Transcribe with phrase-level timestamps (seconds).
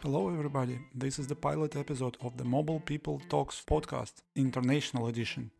[0.00, 0.78] Hello, everybody.
[0.94, 5.50] This is the pilot episode of the Mobile People Talks podcast, International Edition.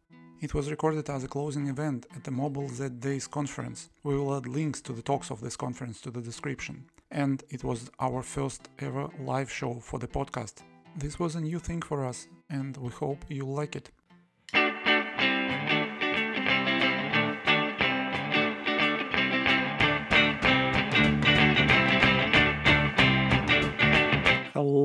[0.41, 3.91] It was recorded as a closing event at the Mobile Z Days conference.
[4.05, 6.85] We will add links to the talks of this conference to the description.
[7.11, 10.63] And it was our first ever live show for the podcast.
[10.95, 13.91] This was a new thing for us, and we hope you like it.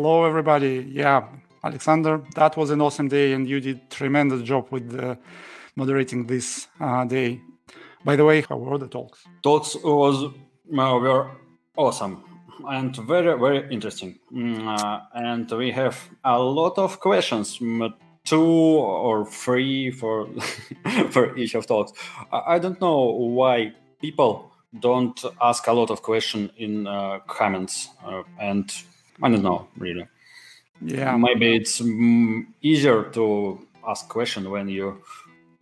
[0.03, 0.85] Hello, everybody.
[0.91, 1.29] Yeah,
[1.63, 5.15] Alexander, that was an awesome day, and you did tremendous job with uh,
[5.77, 7.39] moderating this uh, day.
[8.03, 9.23] By the way, how were the talks?
[9.43, 11.31] Talks was uh, were
[11.77, 12.21] awesome
[12.67, 17.59] and very very interesting, mm, uh, and we have a lot of questions.
[17.59, 17.93] Mm,
[18.25, 20.27] two or three for
[21.11, 21.93] for each of talks.
[22.29, 23.05] I, don't know
[23.39, 28.69] why people don't ask a lot of questions in uh, comments uh, and
[29.23, 30.07] I don't know really.
[30.81, 34.97] Yeah, Maybe it's mm, easier to ask question when you're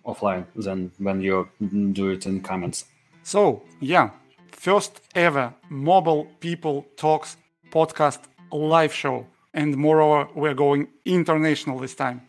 [0.05, 1.47] offline than when you
[1.93, 2.85] do it in comments.
[3.23, 4.09] So, yeah,
[4.51, 7.37] first ever Mobile People Talks
[7.69, 8.19] podcast
[8.51, 9.27] live show.
[9.53, 12.21] And moreover, we're going international this time.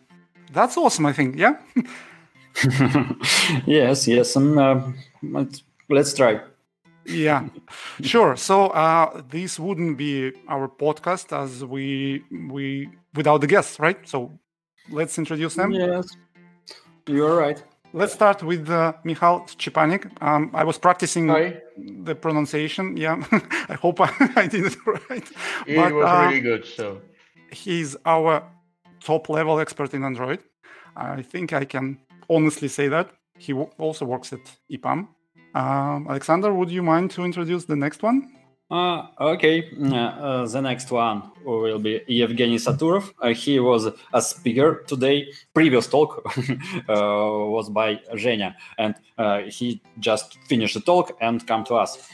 [0.51, 1.37] That's awesome, I think.
[1.37, 1.55] Yeah.
[3.65, 4.35] yes, yes.
[4.35, 5.45] Um, uh,
[5.89, 6.41] let's try.
[7.05, 7.47] Yeah,
[8.01, 8.35] sure.
[8.35, 13.97] So uh, this wouldn't be our podcast as we we without the guests, right?
[14.07, 14.31] So
[14.89, 15.71] let's introduce them.
[15.71, 16.07] Yes,
[17.07, 17.63] you're right.
[17.95, 20.09] Let's start with uh, Michal Szczepanik.
[20.19, 21.61] Um, I was practicing Hi.
[21.77, 22.97] the pronunciation.
[22.97, 23.23] Yeah,
[23.69, 25.31] I hope I, I did it right.
[25.67, 26.65] It But, was uh, really good.
[26.65, 27.01] So
[27.51, 28.41] he's our
[28.99, 30.39] top level expert in Android.
[30.95, 33.11] I think I can honestly say that.
[33.37, 34.39] He also works at
[34.71, 35.07] EPAM.
[35.53, 38.33] Um, Alexander, would you mind to introduce the next one?
[38.71, 43.13] Uh, okay, uh, uh, the next one will be Evgeny Saturov.
[43.21, 45.27] Uh, he was a speaker today.
[45.53, 46.23] Previous talk
[46.89, 46.93] uh,
[47.55, 52.09] was by Zhenya, and uh, he just finished the talk and come to us.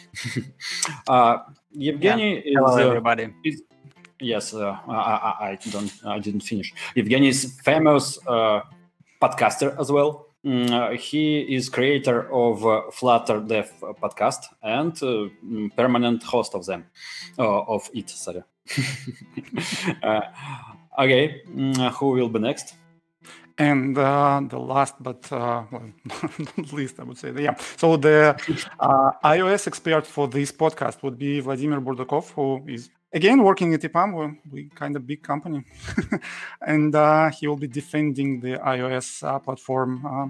[1.07, 1.37] uh,
[1.77, 3.33] Evgeny is Hello, uh, everybody.
[4.19, 6.73] yes, uh, I, I, I don't, I didn't finish.
[6.97, 8.63] Evgeny is famous uh,
[9.21, 10.28] podcaster as well.
[10.45, 16.55] Mm, uh, he is creator of uh, Flutter Dev podcast and uh, mm, permanent host
[16.55, 16.85] of them,
[17.37, 18.09] uh, of it.
[18.09, 18.43] Sorry.
[20.03, 20.21] uh,
[20.97, 22.75] okay, mm, who will be next?
[23.57, 25.67] And uh, the last, but well,
[26.57, 27.55] not least, I would say, yeah.
[27.75, 28.33] So the
[29.21, 34.13] iOS expert for this podcast would be Vladimir Burdakov, who is again working at EPAM.
[34.13, 35.63] We're we kind of big company,
[36.61, 40.05] and uh, he will be defending the iOS uh, platform.
[40.05, 40.27] Uh,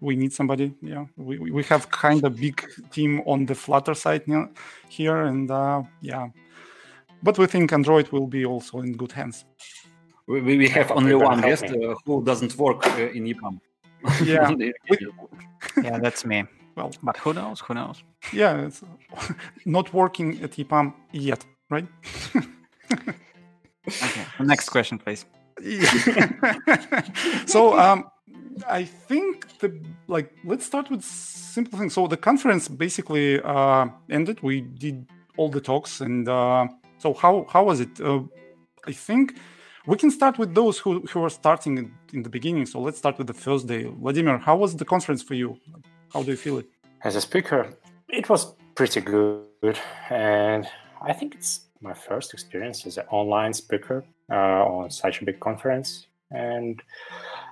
[0.00, 0.72] we need somebody.
[0.82, 4.48] Yeah, we, we we have kind of big team on the Flutter side now,
[4.88, 6.28] here, and uh, yeah,
[7.22, 9.44] but we think Android will be also in good hands.
[10.26, 13.60] We, we we have only one guest uh, who doesn't work uh, in EPAM.
[14.24, 14.50] Yeah.
[14.90, 15.12] We-
[15.84, 16.44] Yeah, that's me.
[16.76, 17.60] Well, But who knows?
[17.60, 18.02] Who knows?
[18.32, 18.82] yeah, it's
[19.64, 21.88] not working at EPAM yet, right?
[23.88, 24.24] Okay.
[24.38, 25.26] Next question, please.
[27.54, 28.04] So um,
[28.80, 29.68] I think the
[30.06, 31.02] like let's start with
[31.54, 31.94] simple things.
[31.94, 34.40] So the conference basically uh, ended.
[34.40, 34.96] We did
[35.36, 36.68] all the talks, and uh,
[36.98, 38.00] so how how was it?
[38.00, 38.22] Uh,
[38.86, 39.24] I think
[39.90, 42.66] we can start with those who who are starting in, in the beginning.
[42.66, 43.82] So let's start with the first day.
[44.02, 45.58] Vladimir, how was the conference for you?
[46.12, 46.66] How do you feel it?
[47.04, 47.68] as a speaker,
[48.08, 49.78] it was pretty good,
[50.10, 50.66] and
[51.04, 55.40] I think it's my first experience as an online speaker uh, on such a big
[55.40, 56.80] conference, and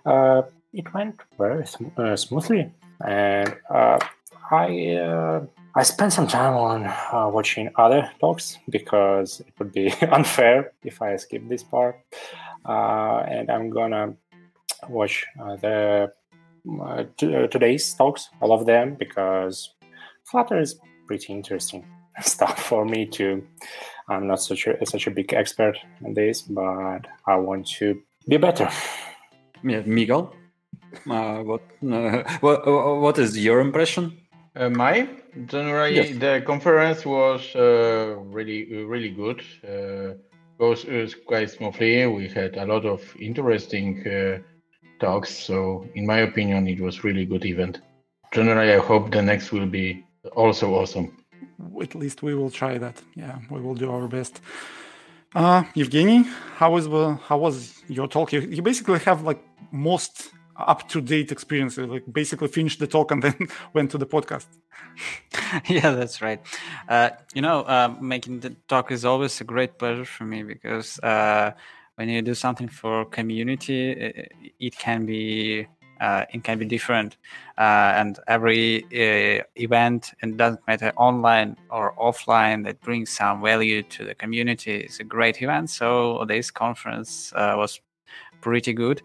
[0.06, 2.72] uh, it went very sm- uh, smoothly.
[3.04, 3.98] And uh,
[4.50, 9.92] I uh, I spent some time on uh, watching other talks because it would be
[10.12, 11.96] unfair if I skip this part,
[12.64, 14.14] and I'm gonna
[14.88, 15.26] watch
[15.60, 16.12] the
[17.16, 19.74] t- today's talks, all of them, because
[20.24, 21.84] Flutter is pretty interesting
[22.22, 23.47] stuff for me too.
[24.09, 28.36] I'm not such a such a big expert in this, but I want to be
[28.36, 28.68] better.
[29.62, 30.33] Yeah, Michal,
[31.09, 32.66] uh, what, uh, what
[33.01, 34.18] what is your impression?
[34.57, 35.09] Uh, my
[35.47, 36.18] generally Yes.
[36.18, 39.42] the conference was uh, really uh, really good.
[39.65, 40.15] Uh,
[40.59, 42.06] goes uh, quite smoothly.
[42.06, 44.39] We had a lot of interesting uh,
[44.98, 45.30] talks.
[45.30, 47.80] So in my opinion, it was really good event.
[48.33, 50.04] Generally, I hope the next will be
[50.36, 51.19] also awesome.
[51.83, 53.03] At least we will try that.
[53.15, 54.41] Yeah, we will do our best.
[55.34, 56.24] Uh, Evgeny,
[56.57, 58.33] how was the how was your talk?
[58.33, 59.41] You, you basically have like
[59.71, 61.78] most up to date experience.
[61.78, 64.47] Like basically finished the talk and then went to the podcast.
[65.68, 66.41] yeah, that's right.
[66.89, 70.98] Uh, you know, uh, making the talk is always a great pleasure for me because
[71.01, 71.53] uh,
[71.95, 75.66] when you do something for community, it, it can be
[76.00, 77.16] uh, it can be different.
[77.58, 83.82] Uh, and every uh, event and doesn't matter online or offline that brings some value
[83.82, 84.80] to the community.
[84.80, 85.70] Is a great event.
[85.70, 87.80] So this conference uh, was
[88.41, 89.02] pretty good.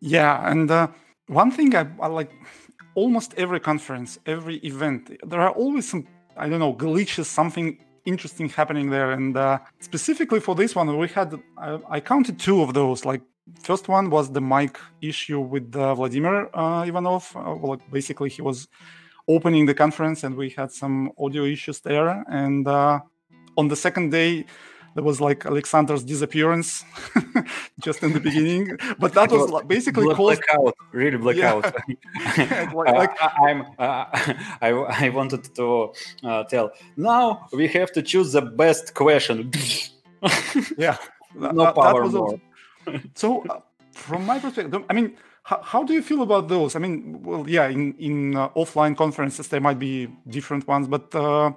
[0.00, 0.88] Yeah and uh,
[1.26, 2.30] one thing I, I like
[2.94, 6.06] almost every conference every event there are always some
[6.36, 7.78] i don't know glitches something
[8.08, 9.12] interesting happening there.
[9.12, 13.22] And uh, specifically for this one we had I, I counted two of those like
[13.62, 17.32] first one was the mic issue with uh, Vladimir uh, Ivanov.
[17.36, 18.68] Uh, well, basically, he was
[19.26, 22.24] opening the conference and we had some audio issues there.
[22.28, 23.00] And uh,
[23.56, 24.46] on the second day,
[24.94, 26.82] there was like Alexander's disappearance
[27.80, 28.76] just in the beginning.
[28.98, 30.42] But that was like, basically Black, caused.
[30.48, 31.74] blackout, really blackout.
[31.86, 34.04] Yeah, like- Uh, like- I'm, uh,
[34.60, 34.70] I,
[35.04, 35.92] I wanted to
[36.24, 36.72] uh, tell.
[36.96, 39.52] Now we have to choose the best question.
[40.76, 40.96] yeah.
[41.34, 42.22] no that- that power was more.
[42.22, 42.40] also-
[43.14, 43.60] so uh,
[43.92, 45.16] from my perspective i mean
[45.48, 46.76] how, how do you feel about those?
[46.76, 51.14] I mean well yeah in in uh, offline conferences there might be different ones but
[51.14, 51.52] uh,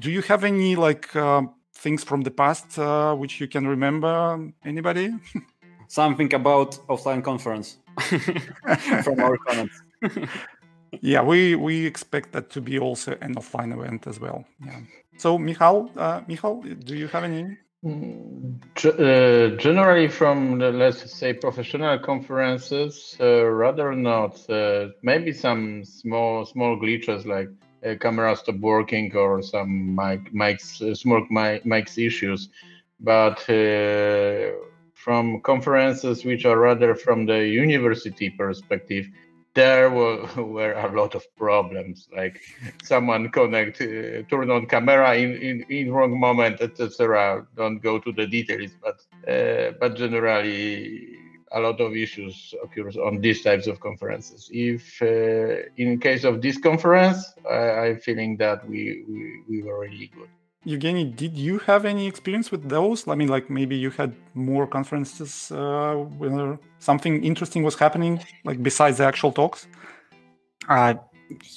[0.00, 1.42] do you have any like uh,
[1.74, 4.12] things from the past uh, which you can remember?
[4.64, 5.14] Anybody?
[5.88, 7.78] Something about offline conference.
[9.04, 9.76] From our comments.
[11.00, 14.44] yeah we we expect that to be also an offline event as well.
[14.66, 14.80] Yeah.
[15.18, 17.44] So michal uh, michal do you have any
[17.82, 24.38] uh, generally, from the, let's say professional conferences, uh, rather not.
[24.50, 27.48] Uh, maybe some small small glitches like
[27.82, 32.50] a camera stop working or some mic mics uh, small mic, mics issues,
[33.00, 34.50] but uh,
[34.94, 39.06] from conferences which are rather from the university perspective,
[39.54, 42.40] there were, were a lot of problems like
[42.82, 48.12] someone connect uh, turn on camera in, in in wrong moment etc don't go to
[48.12, 51.16] the details but uh, but generally
[51.52, 54.48] a lot of issues occurs on these types of conferences.
[54.52, 57.56] If uh, in case of this conference I,
[57.86, 60.28] i'm feeling that we, we we were really good
[60.66, 63.08] Evgeny, did you have any experience with those?
[63.08, 68.62] I mean, like maybe you had more conferences uh, where something interesting was happening, like
[68.62, 69.66] besides the actual talks.
[70.68, 70.94] Uh,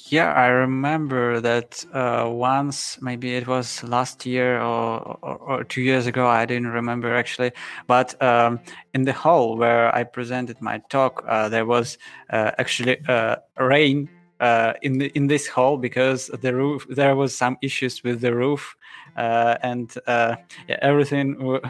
[0.08, 5.82] yeah, I remember that uh, once, maybe it was last year or, or, or two
[5.82, 7.52] years ago, I didn't remember actually.
[7.86, 8.60] But um,
[8.94, 11.98] in the hall where I presented my talk, uh, there was
[12.30, 14.08] uh, actually uh, rain
[14.40, 18.34] uh, in the, in this hall because the roof there was some issues with the
[18.34, 18.76] roof
[19.16, 20.36] uh, and uh,
[20.68, 21.60] yeah, everything w-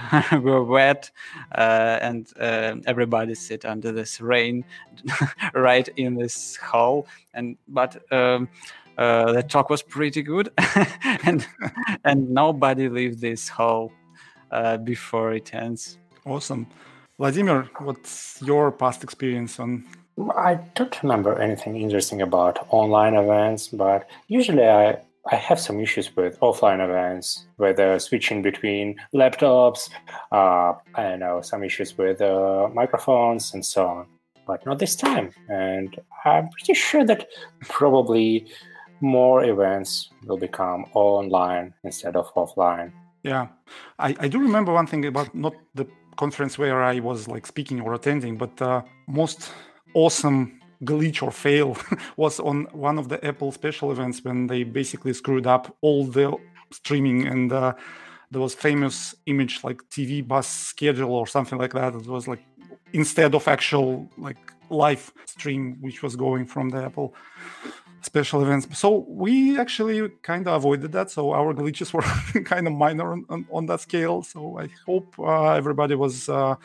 [0.41, 1.11] were wet
[1.57, 4.65] uh, and uh, everybody sit under this rain
[5.55, 8.49] right in this hall and but um,
[8.97, 10.51] uh, the talk was pretty good
[11.25, 11.47] and
[12.05, 13.93] and nobody leave this hall
[14.85, 16.67] before it ends Awesome.
[17.19, 19.85] Vladimir, what's your past experience on?
[20.37, 24.99] I don't remember anything interesting about online events, but usually I,
[25.31, 29.91] I have some issues with offline events, whether switching between laptops,
[30.31, 34.07] uh, I know, some issues with uh, microphones and so on.
[34.47, 35.31] But not this time.
[35.49, 37.27] And I'm pretty sure that
[37.63, 38.47] probably
[39.01, 42.93] more events will become online instead of offline.
[43.23, 43.49] Yeah,
[43.99, 45.87] I, I do remember one thing about not the
[46.17, 49.51] conference where I was like speaking or attending, but uh, most
[49.95, 51.77] awesome glitch or fail
[52.17, 56.37] was on one of the Apple special events when they basically screwed up all the
[56.71, 57.73] streaming and uh,
[58.31, 61.95] there was famous image like TV bus schedule or something like that.
[61.95, 62.43] It was like
[62.93, 64.39] instead of actual like
[64.71, 67.15] live stream which was going from the Apple
[68.03, 68.67] special events.
[68.79, 71.11] So we actually kind of avoided that.
[71.11, 74.23] So our glitches were kind of minor on, on, on that scale.
[74.23, 76.57] So I hope uh, everybody was uh,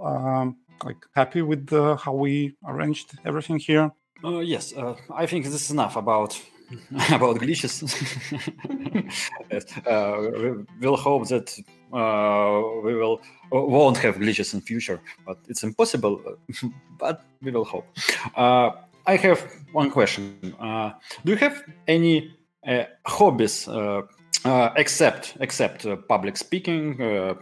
[0.00, 3.90] um, like happy with uh, how we arranged everything here.
[4.24, 6.40] Uh, yes, uh, I think this is enough about
[7.12, 7.82] about glitches.
[9.86, 11.56] uh, we, we'll hope that
[11.92, 13.20] uh, we will
[13.52, 16.20] won't have glitches in future, but it's impossible.
[16.98, 17.86] but we will hope.
[18.34, 18.70] Uh,
[19.06, 19.40] I have
[19.72, 20.54] one question.
[20.58, 20.92] Uh,
[21.24, 22.34] do you have any
[22.66, 24.02] uh, hobbies uh,
[24.44, 27.34] uh, except except uh, public speaking, uh,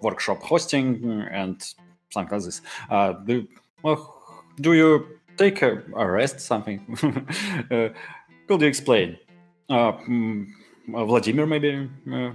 [0.00, 1.62] workshop hosting, and
[2.16, 2.52] something?
[2.90, 3.46] Uh, do,
[3.82, 3.98] well,
[4.60, 6.40] do you take a, a rest?
[6.40, 6.80] Something?
[7.70, 7.88] uh,
[8.48, 9.18] could you explain?
[9.68, 10.46] Uh, mm,
[10.88, 11.88] Vladimir, maybe.
[12.12, 12.32] Uh,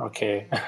[0.00, 0.48] Okay.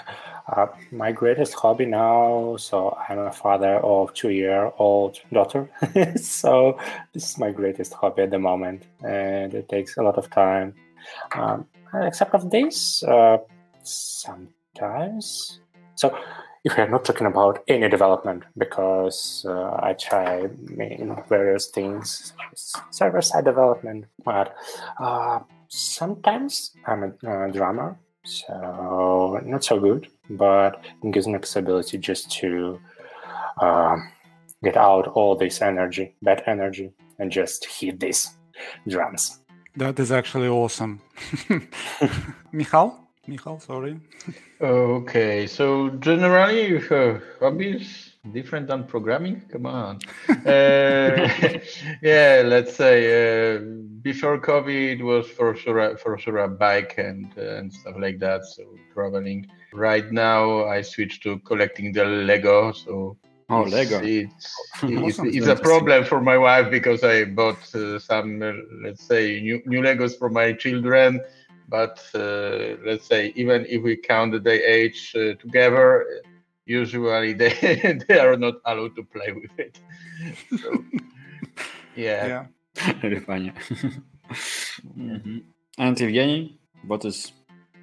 [0.48, 5.70] Uh, my greatest hobby now, so I'm a father of two-year-old daughter,
[6.16, 6.76] so
[7.14, 10.74] this is my greatest hobby at the moment, and it takes a lot of time.
[11.36, 13.38] Um, except of this, uh,
[13.84, 15.60] sometimes.
[15.94, 16.18] So
[16.64, 20.42] if we're not talking about any development, because uh, I try
[20.78, 22.32] in various things,
[22.90, 24.54] server-side development, but
[25.00, 31.98] uh, sometimes I'm a uh, drummer, so not so good, but it gives me possibility
[31.98, 32.80] just to
[33.60, 33.96] uh,
[34.62, 38.36] get out all this energy, bad energy, and just hit these
[38.86, 39.40] drums.
[39.76, 41.00] That is actually awesome.
[42.52, 43.01] Michal?
[43.26, 44.00] Michal, sorry.
[44.60, 49.42] Okay, so generally, uh, hobbies different than programming?
[49.50, 49.98] Come on.
[50.28, 50.38] Uh,
[52.02, 53.60] yeah, let's say uh,
[54.02, 58.18] before COVID, it was for sure for sure a bike and uh, and stuff like
[58.20, 58.44] that.
[58.44, 58.64] So
[58.94, 59.46] traveling.
[59.72, 62.72] Right now, I switched to collecting the Lego.
[62.72, 63.16] So
[63.48, 64.00] oh, it's, Lego.
[64.04, 68.52] It's it's, it's a problem for my wife because I bought uh, some uh,
[68.84, 71.20] let's say new new Legos for my children.
[71.72, 76.04] But uh, let's say even if we count the age together,
[76.66, 79.78] usually they they are not allowed to play with it.
[80.60, 80.84] So,
[81.96, 82.26] yeah.
[82.26, 82.44] Yeah.
[83.00, 83.52] Very funny.
[84.98, 85.38] mm-hmm.
[85.78, 87.32] And Evgeny, what is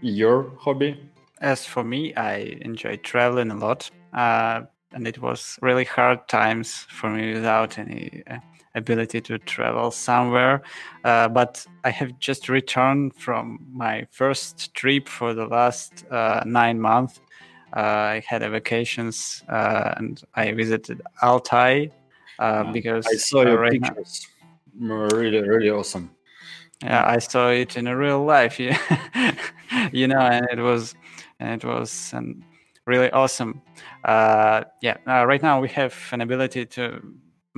[0.02, 1.00] your hobby?
[1.42, 6.86] As for me, I enjoy traveling a lot, uh, and it was really hard times
[6.90, 8.38] for me without any uh,
[8.80, 10.64] ability to travel somewhere.
[11.04, 16.82] Uh, but I have just returned from my first trip for the last uh, nine
[16.82, 17.22] months,
[17.76, 21.92] uh, I had a vacations uh, and I visited Altai
[22.40, 24.28] uh, because I saw your right pictures.
[24.74, 26.12] Now, really, really awesome.
[26.82, 28.60] Yeah, I saw it in a real life.
[28.60, 28.78] Yeah.
[29.92, 30.96] you know, and it was,
[31.40, 32.44] and it was and
[32.88, 33.62] really awesome.
[34.04, 37.02] Uh, yeah, uh, right now we have an ability to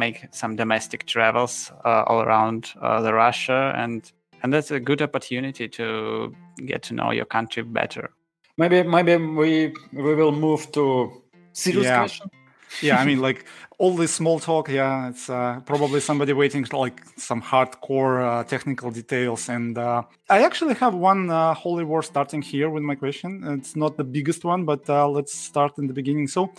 [0.06, 2.74] make some domestic travels uh, all around
[3.06, 4.12] the Russia, and
[4.44, 8.10] and that's a good opportunity to get to know your country better.
[8.58, 11.12] Maybe maybe we we will move to
[11.54, 12.00] serious yeah.
[12.00, 12.30] question.
[12.82, 13.46] yeah, I mean, like
[13.78, 14.70] all this small talk.
[14.70, 19.50] Yeah, it's uh, probably somebody waiting like some hardcore uh, technical details.
[19.50, 23.44] And uh, I actually have one uh, holy war starting here with my question.
[23.60, 26.28] It's not the biggest one, but uh, let's start in the beginning.
[26.28, 26.52] So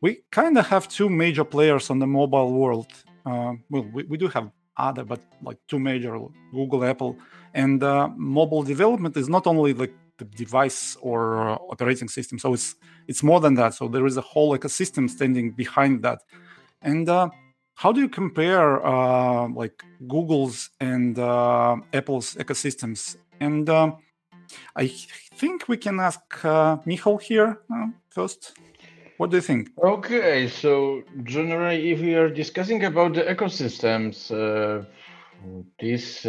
[0.00, 2.88] we kind of have two major players on the mobile world.
[3.26, 6.18] Uh, well, we, we do have other, but like two major,
[6.52, 7.16] Google, Apple,
[7.54, 12.38] and uh, mobile development is not only like the device or uh, operating system.
[12.38, 12.76] So it's
[13.08, 13.74] it's more than that.
[13.74, 16.22] So there is a whole ecosystem standing behind that.
[16.82, 17.28] And uh,
[17.74, 23.16] how do you compare uh, like Google's and uh, Apple's ecosystems?
[23.40, 23.92] And uh,
[24.76, 24.88] I
[25.34, 27.60] think we can ask uh, Michal here
[28.10, 28.52] first.
[29.20, 29.68] What do you think?
[29.84, 34.14] Okay, so generally, if we are discussing about the ecosystems,
[35.78, 36.22] these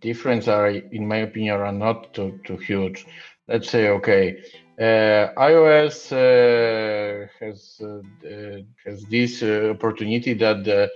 [0.00, 3.06] differences are, in my opinion, are not too, too huge
[3.48, 4.36] let's say okay
[4.80, 10.88] uh, ios uh, has uh, uh has this uh, opportunity that the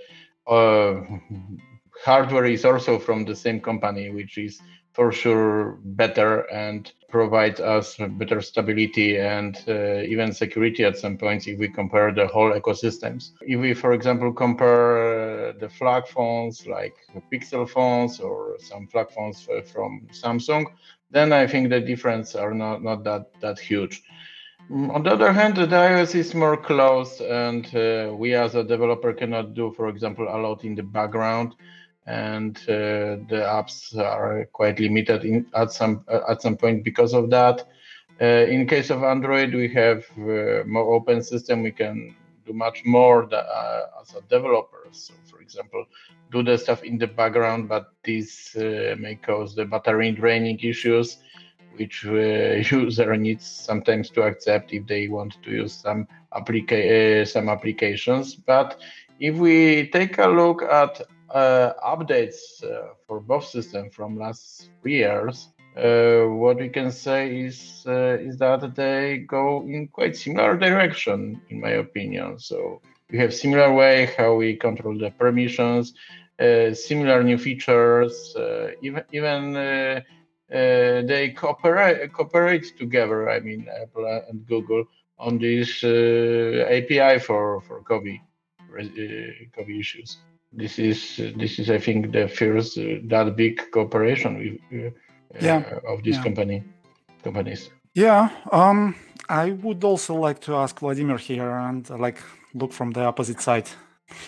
[0.47, 1.01] uh,
[2.03, 4.59] hardware is also from the same company which is
[4.93, 11.57] for sure better and provides us better stability and even security at some points if
[11.57, 16.95] we compare the whole ecosystems if we for example compare the flag phones like
[17.31, 20.65] pixel phones or some flag phones from samsung
[21.09, 24.01] then I think the difference are not, not that, that huge.
[24.69, 28.63] Mm, on the other hand, the iOS is more closed, and uh, we as a
[28.63, 31.55] developer cannot do, for example, a lot in the background,
[32.07, 37.13] and uh, the apps are quite limited in, at some uh, at some point because
[37.13, 37.67] of that.
[38.19, 41.61] Uh, in case of Android, we have uh, more open system.
[41.61, 44.87] We can do much more uh, as a developer.
[44.91, 45.85] So, for example,
[46.31, 51.17] do the stuff in the background, but this uh, may cause the battery draining issues,
[51.75, 52.03] which
[52.71, 58.33] user needs sometimes to accept if they want to use some applica- some applications.
[58.33, 58.79] But
[59.19, 61.01] if we take a look at
[61.33, 67.83] updates uh, for both systems from last three years, uh, what we can say is
[67.85, 72.39] is that they go in quite similar direction, in my opinion.
[72.39, 72.81] So
[73.11, 75.93] we have similar way how we control the permissions,
[76.39, 80.01] uh, similar new features, uh, even even uh,
[80.51, 83.29] uh they cooperate cooperate together.
[83.29, 84.85] I mean, Apple and Google
[85.19, 88.19] on this uh, API for for COVID
[89.55, 90.17] COVID issues.
[90.53, 94.93] This is this is I think the first that big cooperation with,
[95.41, 95.63] yeah.
[95.87, 96.23] of this yeah.
[96.23, 96.63] company
[97.23, 97.69] companies.
[97.93, 98.95] Yeah, um,
[99.29, 102.21] I would also like to ask Vladimir here and uh, like
[102.53, 103.69] look from the opposite side.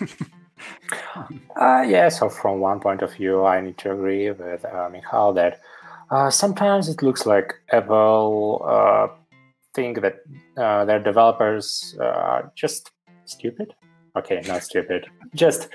[1.56, 5.32] uh, yeah, so from one point of view, I need to agree with uh, Michal
[5.34, 5.60] that
[6.10, 9.08] uh, sometimes it looks like Apple uh,
[9.74, 10.16] think that
[10.56, 12.90] uh, their developers are just
[13.24, 13.74] stupid.
[14.16, 15.68] Okay, not stupid, just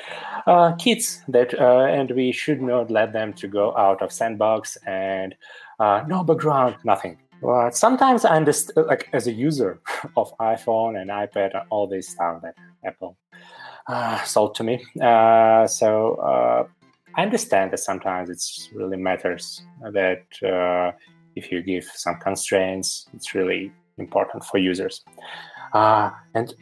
[0.45, 4.77] uh, kids that, uh, and we should not let them to go out of sandbox
[4.85, 5.35] and
[5.79, 9.79] uh, no background, nothing but sometimes I understand, like as a user
[10.17, 13.17] of iPhone and iPad and all this stuff that Apple
[13.87, 14.83] uh, sold to me.
[15.01, 16.67] Uh, so uh,
[17.15, 20.91] I understand that sometimes it's really matters that uh,
[21.35, 25.03] if you give some constraints, it's really important for users.
[25.73, 26.53] Uh, and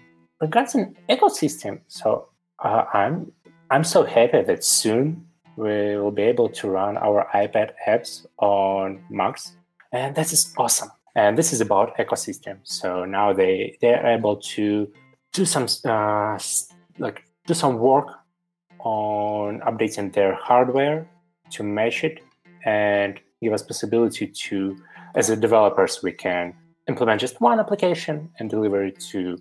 [0.41, 2.29] regards an ecosystem, so
[2.63, 3.31] uh, I'm
[3.69, 5.25] I'm so happy that soon
[5.55, 9.55] we will be able to run our iPad apps on Macs
[9.91, 10.89] and this is awesome.
[11.15, 14.91] And this is about ecosystem so now they they're able to
[15.31, 16.39] do some uh,
[16.97, 18.07] like do some work
[18.79, 21.07] on updating their hardware
[21.51, 22.21] to match it
[22.65, 24.75] and give us possibility to
[25.15, 26.55] as a developers we can
[26.87, 29.37] implement just one application and deliver it to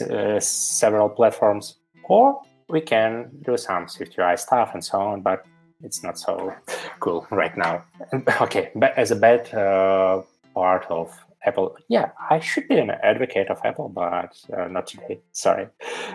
[0.00, 5.44] uh, several platforms or we can do some SwiftUI stuff and so on but
[5.82, 6.54] it's not so
[7.00, 7.84] cool right now.
[8.40, 10.22] okay, but as a bad uh,
[10.54, 11.12] part of
[11.44, 15.20] Apple, yeah, I should be an advocate of Apple, but uh, not today.
[15.32, 15.68] Sorry.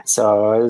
[0.06, 0.66] So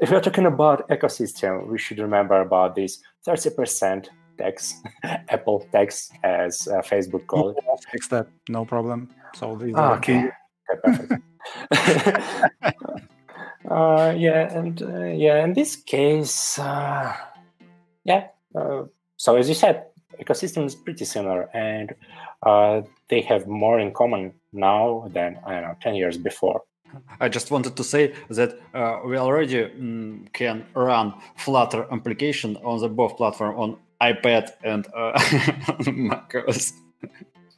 [0.00, 4.74] if we're talking about ecosystem, we should remember about this 30% tax,
[5.28, 7.64] Apple tax, as uh, Facebook called it.
[7.90, 9.10] Fix that, no problem.
[9.34, 10.00] So these oh,
[10.70, 10.92] okay.
[10.92, 11.16] okay
[13.70, 17.14] uh, yeah, and uh, yeah, in this case, uh,
[18.04, 18.84] yeah, uh,
[19.16, 19.86] so as you said,
[20.20, 21.94] ecosystem is pretty similar, and
[22.42, 26.62] uh, they have more in common now than I don't know ten years before.
[27.20, 32.80] I just wanted to say that uh, we already mm, can run Flutter application on
[32.80, 35.20] the both platform on iPad and uh,
[35.92, 36.72] macOS.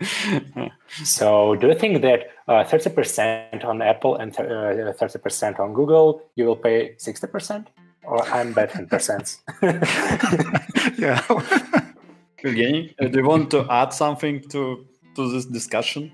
[1.05, 5.73] so, do you think that uh, thirty percent on Apple and uh, thirty percent on
[5.73, 7.69] Google, you will pay sixty percent?
[8.05, 9.39] or I'm betting percent.
[9.63, 11.23] yeah.
[12.43, 16.13] Evgeny, uh, do you want to add something to to this discussion?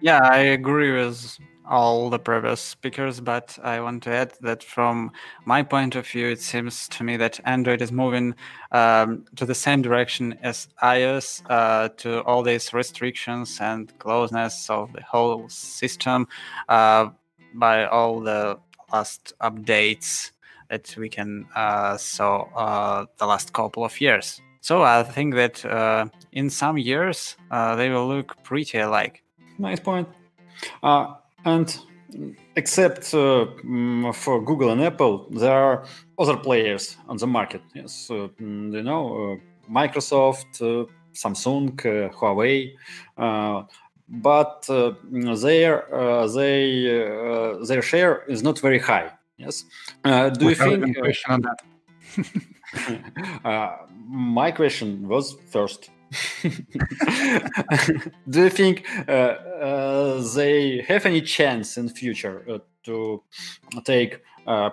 [0.00, 5.12] yeah, I agree with all the previous speakers, but I want to add that from
[5.44, 8.34] my point of view, it seems to me that Android is moving
[8.72, 14.92] um, to the same direction as iOS uh, to all these restrictions and closeness of
[14.92, 16.26] the whole system
[16.68, 17.08] uh,
[17.54, 18.58] by all the
[18.92, 20.30] last updates
[20.70, 24.40] that we can uh, saw uh, the last couple of years.
[24.60, 29.22] So I think that uh, in some years uh, they will look pretty alike.
[29.58, 30.08] Nice point.
[30.82, 31.14] Uh,
[31.46, 31.78] and
[32.56, 35.84] except uh, mm, for Google and Apple, there are
[36.18, 37.62] other players on the market.
[37.74, 39.38] Yes, mm, you know,
[39.70, 40.60] Microsoft,
[41.14, 41.74] Samsung,
[42.12, 42.74] Huawei
[44.08, 49.10] but uh, their uh, they uh, their share is not very high.
[49.36, 49.64] Yes.
[50.04, 50.96] do we you think?
[50.98, 51.58] question on that.
[54.08, 55.90] my question was first.
[58.30, 58.86] do you think
[60.34, 63.22] they have any chance in future to
[63.84, 64.70] take a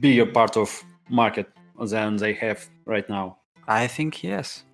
[0.00, 1.48] bigger part of market
[1.80, 3.38] than they have right now?
[3.68, 4.64] I think yes.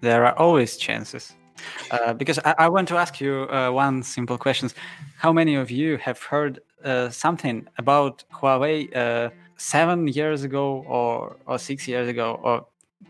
[0.00, 1.34] There are always chances.
[1.90, 4.70] Uh, because I, I, want to ask you uh, one simple question:
[5.16, 11.36] How many of you have heard uh, something about Huawei uh, seven years ago, or
[11.46, 12.38] or six years ago?
[12.44, 12.66] Or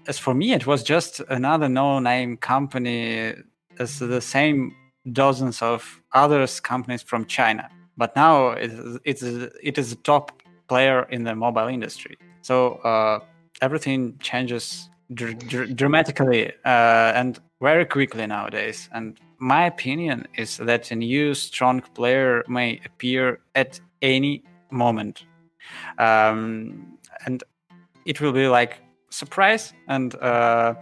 [0.07, 3.35] as for me, it was just another no-name company,
[3.79, 4.75] as the same
[5.13, 7.69] dozens of others companies from China.
[7.97, 12.17] But now it is, it's it is a top player in the mobile industry.
[12.43, 13.21] So uh,
[13.61, 18.89] everything changes dr- dr- dramatically, and very quickly nowadays.
[18.93, 25.25] And my opinion is that a new strong player may appear at any moment.
[25.99, 27.43] Um, and
[28.05, 28.79] it will be like
[29.11, 30.75] surprise and uh,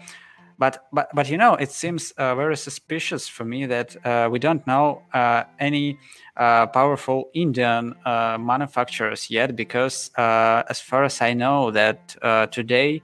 [0.58, 4.38] but but but you know it seems uh, very suspicious for me that uh, we
[4.38, 5.98] don't know uh, any
[6.36, 12.16] uh, powerful Indian uh, manufacturers yet because as far as I know that
[12.52, 13.02] today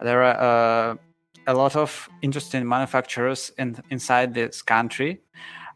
[0.00, 0.98] there are
[1.46, 5.20] a lot of interesting manufacturers in, inside this country,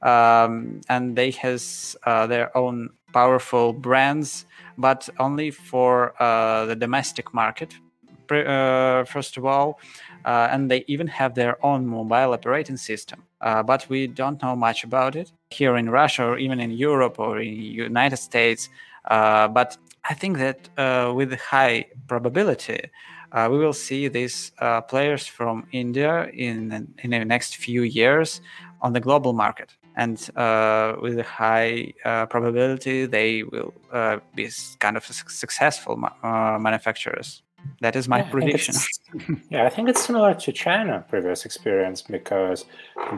[0.02, 4.46] um, and they has uh, their own powerful brands,
[4.78, 7.74] but only for uh, the domestic market.
[8.30, 9.78] Uh, first of all,
[10.24, 13.22] uh, and they even have their own mobile operating system.
[13.40, 17.18] Uh, but we don't know much about it here in Russia or even in Europe
[17.18, 18.68] or in United States.
[19.04, 19.76] Uh, but
[20.08, 22.90] I think that uh, with high probability,
[23.32, 28.40] uh, we will see these uh, players from India in in the next few years
[28.80, 30.18] on the global market, and
[31.02, 31.92] with a high
[32.30, 33.72] probability, they will
[34.34, 37.42] be kind of successful ma- manufacturers.
[37.80, 38.74] That is my Yeah, prediction.
[39.50, 42.64] yeah, I think it's similar to China previous experience because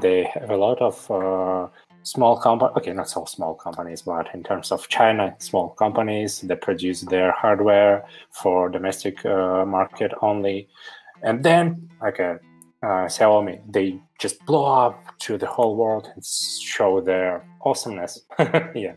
[0.00, 1.68] they have a lot of uh,
[2.02, 2.76] small companies.
[2.76, 7.30] Okay, not so small companies, but in terms of China, small companies that produce their
[7.32, 10.68] hardware for domestic uh, market only,
[11.22, 12.40] and then like a
[12.82, 18.20] uh, Xiaomi, they just blow up to the whole world and show their awesomeness.
[18.74, 18.94] yeah.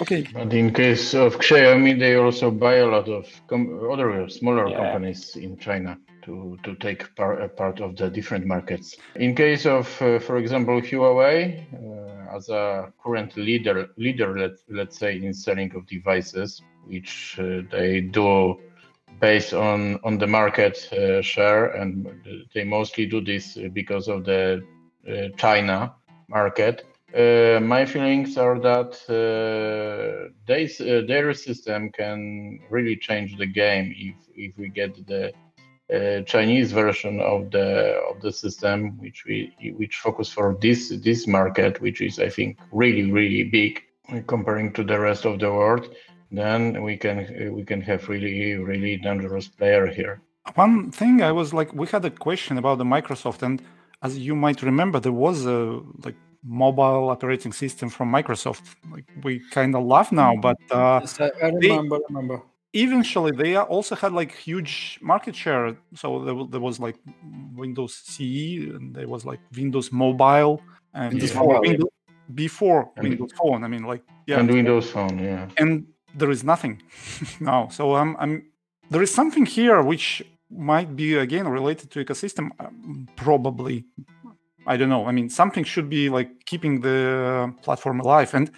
[0.00, 4.68] Okay, But in case of Xiaomi, they also buy a lot of com- other smaller
[4.68, 4.76] Yeah.
[4.76, 8.96] companies in China to, to take par- a part of the different markets.
[9.14, 14.98] In case of, uh, for example, Huawei, uh, as a current leader, leader let, let's
[14.98, 18.58] say, in selling of devices, which uh, they do
[19.18, 22.06] based on, on the market uh, share, and
[22.52, 24.62] they mostly do this because of the
[25.08, 25.94] uh, China
[26.28, 26.84] market.
[27.16, 33.94] Uh, my feelings are that uh, they, uh, their system can really change the game
[33.96, 35.32] if if we get the
[35.94, 41.26] uh, Chinese version of the of the system, which we which focus for this this
[41.26, 43.82] market, which is I think really really big
[44.26, 45.88] comparing to the rest of the world.
[46.30, 47.16] Then we can
[47.54, 50.20] we can have really really dangerous player here.
[50.54, 53.62] one thing I was like, we had a question about the Microsoft, and
[54.02, 56.16] as you might remember, there was a like
[56.46, 58.62] mobile operating system from Microsoft.
[58.90, 61.98] Like we kind of laugh now, but uh, Yes, I, I They- remember.
[62.08, 62.42] remember.
[62.72, 65.76] eventually they also had like huge market share.
[65.94, 66.96] So there was, there was like
[67.54, 70.60] Windows CE, and there was like Windows Mobile,
[70.94, 71.60] and Windows before, yeah.
[71.70, 71.90] Windows,
[72.34, 73.64] before And- Windows Phone.
[73.64, 75.48] I mean, like yeah, And Windows Phone, yeah.
[75.58, 76.82] and there is nothing
[77.40, 77.68] now.
[77.68, 78.42] So I'm, I'm
[78.90, 82.50] there is something here which might be again related to ecosystem.
[82.60, 83.84] Um, probably,
[84.66, 85.06] I don't know.
[85.06, 88.34] I mean, something should be like keeping the platform alive.
[88.34, 88.50] And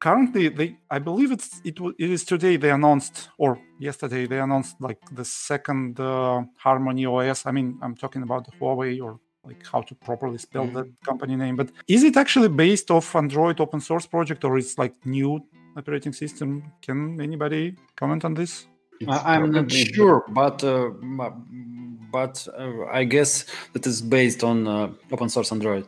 [0.00, 4.40] currently, they, I believe it's it, wa- it is today they announced or yesterday they
[4.40, 7.46] announced like the second uh, Harmony OS.
[7.46, 11.36] I mean, I'm talking about the Huawei or like how to properly spell the company
[11.36, 11.56] name.
[11.56, 15.40] But is it actually based off Android open source project or it's like new
[15.76, 16.62] operating system?
[16.82, 18.66] Can anybody comment on this?
[19.00, 21.69] It's I, I'm not sure, but uh, m-
[22.12, 25.86] but uh, I guess that is based on uh, open source Android.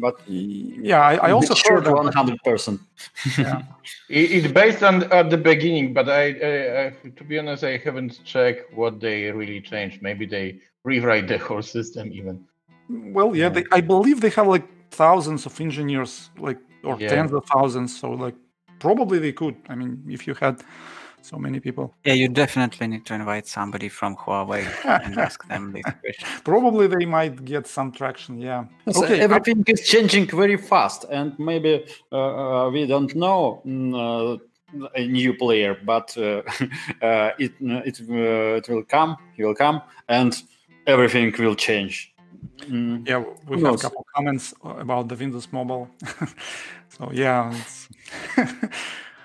[0.00, 1.94] But Yeah, I, I also sure heard that.
[1.94, 2.80] one hundred percent.
[4.08, 7.76] It, it's based on at the beginning, but I, I, I, to be honest, I
[7.76, 10.00] haven't checked what they really changed.
[10.02, 12.44] Maybe they rewrite the whole system even.
[12.88, 17.08] Well, yeah, they, I believe they have like thousands of engineers, like or Yeah.
[17.08, 17.98] tens of thousands.
[17.98, 18.36] So like
[18.78, 19.56] probably they could.
[19.68, 20.62] I mean, if you had
[21.26, 24.64] so many people, Yeah, you definitely need to invite somebody from Huawei
[25.04, 26.28] and ask them this question.
[26.44, 28.40] probably they might get some traction.
[28.40, 28.64] Yeah.
[28.90, 29.20] So Okay.
[29.20, 32.16] everything is changing very fast, and maybe uh,
[32.66, 34.38] uh, we don't know mm, uh,
[34.94, 36.42] a new player, but uh,
[37.02, 39.16] uh, it it uh, it will come.
[39.36, 40.32] He will come, and
[40.86, 42.12] everything will change.
[42.70, 43.06] Mm.
[43.08, 43.82] Yeah, we Who have a knows?
[43.82, 45.88] couple comments about the Windows Mobile.
[46.88, 47.88] so yeah, it's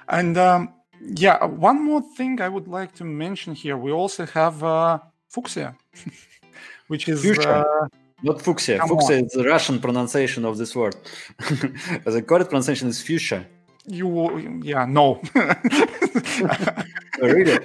[0.07, 0.73] and um,
[1.05, 3.77] yeah, one more thing I would like to mention here.
[3.77, 5.75] We also have uh, Fuchsia,
[6.87, 7.63] which is uh,
[8.23, 8.77] Not fuchsia.
[8.79, 9.25] Come fuchsia on.
[9.25, 10.95] is the Russian pronunciation of this word.
[12.05, 13.45] the correct pronunciation is fuchsia.
[13.87, 14.61] you.
[14.63, 15.21] Yeah, no,
[17.23, 17.57] Oh, really?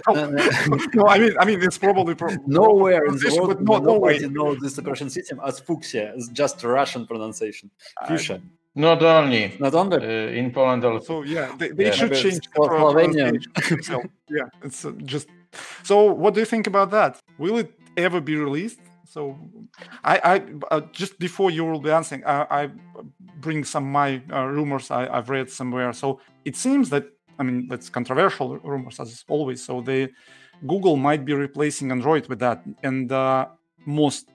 [0.95, 1.07] no.
[1.09, 4.29] I mean, I mean, it's probably pro- Nowhere in the world, but no, no nobody
[4.29, 6.13] knows this operation system as fuchsia.
[6.17, 7.71] It's just Russian pronunciation.
[8.07, 8.41] Fuchsia.
[8.77, 9.97] Not only Not only.
[9.97, 11.07] uh, in Poland also.
[11.07, 11.93] So yeah, they, they Yeah.
[11.93, 13.43] should Maybe change it's the pro- pronunciation
[13.79, 14.05] itself.
[14.29, 15.29] yeah, it's uh, just.
[15.83, 17.19] So, what do you think about that?
[17.39, 18.81] Will it ever be released?
[19.09, 19.39] So,
[20.05, 20.35] I, I
[20.75, 22.71] uh, just before you will be answering, I, I
[23.41, 25.93] bring some my uh, rumors I, I've read somewhere.
[25.95, 27.05] So it seems that
[27.39, 29.65] I mean that's controversial rumors as always.
[29.65, 30.09] So they
[30.67, 33.47] Google might be replacing Android with that, and uh,
[33.87, 34.31] most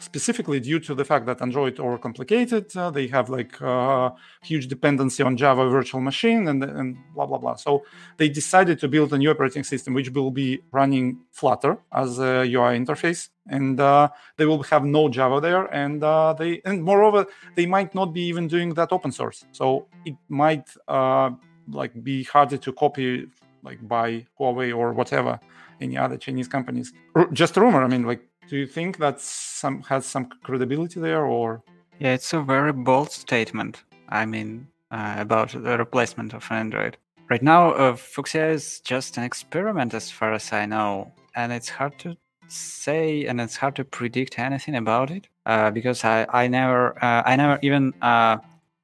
[0.00, 2.74] specifically due to the fact that Android overcomplicated.
[2.76, 4.10] Uh, they have like uh,
[4.42, 7.54] huge dependency on Java virtual machine and and blah blah blah.
[7.54, 7.84] So
[8.16, 12.42] they decided to build a new operating system which will be running Flutter as a
[12.42, 15.66] UI interface, and uh, they will have no Java there.
[15.66, 19.44] And uh, they and moreover they might not be even doing that open source.
[19.52, 21.30] So it might uh,
[21.68, 23.26] like be harder to copy
[23.62, 25.38] like by Huawei or whatever
[25.80, 26.92] any other Chinese companies.
[27.14, 27.82] R- just a rumor.
[27.82, 31.62] I mean, like Do you think that some has some credibility there, or
[32.00, 33.84] Yeah, it's a very bold statement.
[34.08, 36.96] I mean, uh, about the replacement of Android.
[37.30, 41.68] Right now, uh, Fuchsia is just an experiment, as far as I know, and it's
[41.68, 42.16] hard to
[42.48, 47.22] say and it's hard to predict anything about it uh, because I, I never uh,
[47.24, 48.38] I never even uh,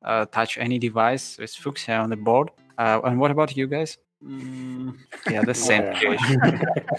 [0.05, 2.51] uh, touch any device with Fuchsia on the board.
[2.79, 3.99] And what about you guys?
[4.25, 4.95] Mm,
[5.29, 6.17] Yeah, the same Yeah.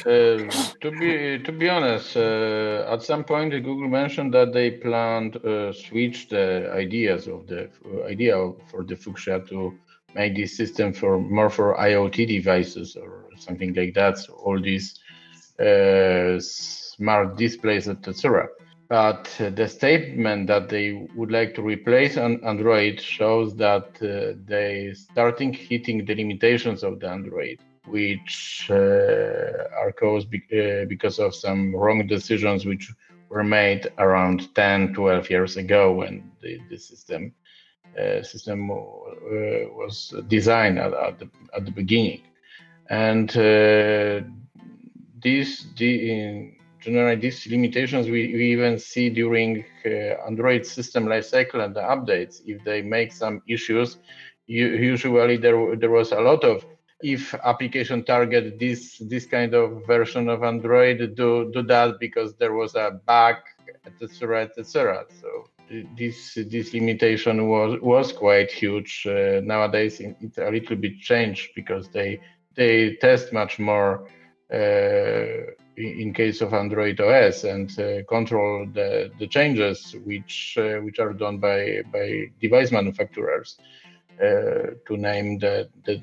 [0.06, 0.52] Uh,
[0.82, 5.74] to be to be honest, uh, at some point Google mentioned that they planned uh,
[5.74, 8.36] switch the ideas of the uh, idea
[8.70, 9.74] for the Fuchsia to
[10.14, 14.18] make this system for more for IoT devices or something like that.
[14.20, 15.00] So all these
[15.60, 18.48] uh, smart displays, etc.
[18.90, 24.38] But uh, the statement that they would like to replace an Android shows that uh,
[24.46, 28.76] they starting hitting the limitations of the Android which uh,
[29.80, 32.92] are caused be- uh, because of some wrong decisions which
[33.30, 37.34] were made around 10 12 years ago when the, the system
[38.00, 38.76] uh, system uh,
[39.80, 42.22] was designed at, at, the, at the beginning.
[42.90, 44.22] And uh,
[45.22, 49.90] these the, generally these limitations we, we even see during uh,
[50.28, 52.42] android system lifecycle and the updates.
[52.46, 53.98] If they make some issues
[54.48, 56.66] u- usually there there was a lot of
[57.02, 62.54] if application target this this kind of version of android do do that because there
[62.54, 63.36] was a bug
[63.86, 65.28] etc etc so
[65.68, 69.06] th- this this limitation was was quite huge.
[69.08, 72.20] Uh, nowadays it, it a little bit changed because they
[72.56, 74.04] they test much more
[74.54, 81.00] uh, in case of android os and uh, control the the changes which uh, which
[81.00, 83.58] are done by by device manufacturers
[84.20, 86.02] uh, to name the the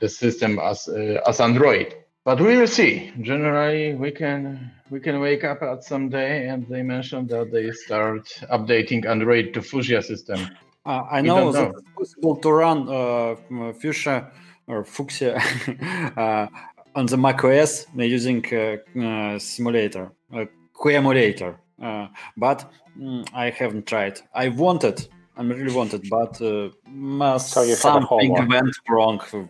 [0.00, 1.94] the system as uh, as Android.
[2.24, 3.12] But we will see.
[3.20, 7.70] Generally, we can we can wake up at some day and they mentioned that they
[7.72, 10.40] start updating Android to Fuchsia system.
[10.86, 11.78] Uh, I know that know.
[11.78, 14.30] it's possible to run uh, Fuchsia
[14.66, 15.36] or Fuchsia
[16.16, 16.46] uh,
[16.94, 21.56] on the macOS using uh, uh, simulator, uh, QEmulator.
[21.82, 24.20] Uh, but mm, I haven't tried.
[24.34, 29.20] I wanted, I am really wanted, but uh, So you had a something went wrong.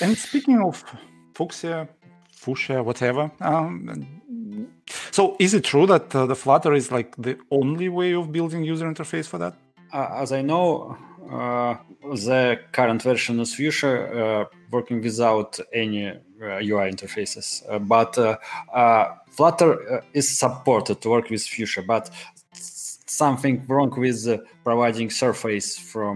[0.00, 0.82] And speaking of
[1.34, 1.88] Fuchsia,
[2.32, 3.30] Fuchsia, whatever.
[3.40, 4.68] Um,
[5.10, 8.64] so is it true that uh, the Flutter is like the only way of building
[8.64, 9.54] user interface for that?
[9.92, 10.96] Uh, as I know,
[11.30, 17.62] the current version is Fuchsia uh, working without any uh, UI interfaces.
[17.68, 18.36] Uh, but uh,
[18.72, 22.10] uh, Flutter uh, is supported to work with Fuchsia, but
[22.52, 26.12] something wrong with uh, providing surface from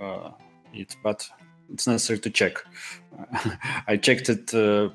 [0.00, 0.30] uh,
[0.72, 0.96] it.
[1.02, 1.28] But
[1.72, 2.54] it's necessary to check.
[3.86, 4.90] I checked it uh,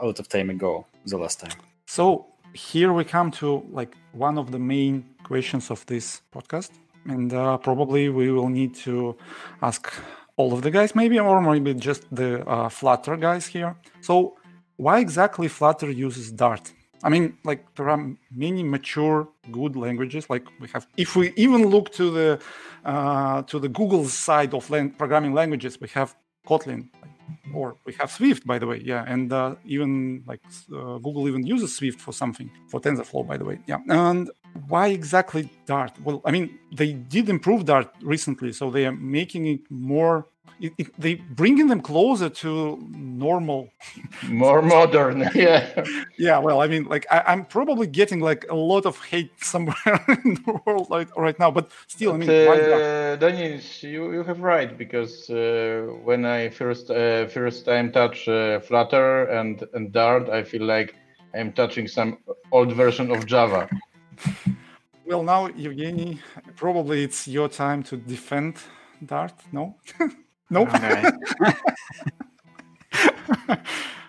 [0.00, 1.56] a lot of time ago, the last time.
[1.86, 6.70] So here we come to like one of the main questions of this podcast,
[7.06, 9.16] and uh, probably we will need to
[9.60, 9.92] ask
[10.36, 13.76] all of the guys, maybe, or maybe just the uh, Flutter guys here.
[14.00, 14.36] So
[14.76, 16.72] why exactly Flutter uses Dart?
[17.04, 20.30] I mean, like there are many mature, good languages.
[20.30, 22.40] Like we have, if we even look to the
[22.84, 26.14] uh, to the Google side of lang- programming languages, we have
[26.46, 26.88] Kotlin,
[27.54, 28.80] or we have Swift, by the way.
[28.84, 30.40] Yeah, and uh, even like
[30.72, 33.58] uh, Google even uses Swift for something for TensorFlow, by the way.
[33.66, 34.30] Yeah, and
[34.68, 35.92] why exactly Dart?
[36.04, 40.26] Well, I mean, they did improve Dart recently, so they are making it more.
[40.60, 43.70] It, it, they bringing them closer to normal
[44.28, 45.84] More modern, yeah.
[46.18, 50.04] yeah well i mean like I, i'm probably getting like a lot of hate somewhere
[50.24, 54.12] in the world like, right now but still i mean But, why uh, Denis, you,
[54.12, 59.64] you have right because uh, when I first uh, first time touch uh, Flutter and
[59.74, 60.94] and Dart, I feel like
[61.34, 62.18] I'm touching some
[62.50, 63.68] old version of Java.
[65.04, 66.18] Well now evgeny
[66.56, 68.56] probably it's your time to defend
[69.04, 69.76] dart no
[70.50, 70.66] no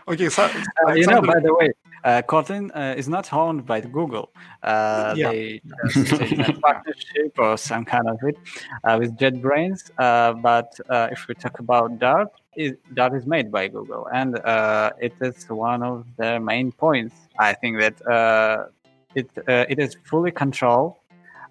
[0.08, 0.30] Okay.
[0.30, 0.44] so
[0.88, 1.72] Uh, you know, by the way,
[2.04, 4.32] uh, Kotlin uh, is not owned by Google.
[4.62, 5.32] Uh, Yeah.
[5.32, 8.38] They just a partnership or some kind of it
[8.84, 9.92] uh, with JetBrains.
[9.98, 14.38] Uh, but uh, if we talk about Dart, it, Dart is made by Google, and
[14.40, 17.16] uh, it is one of the main points.
[17.40, 18.66] I think that uh,
[19.16, 20.96] it uh, it is fully controlled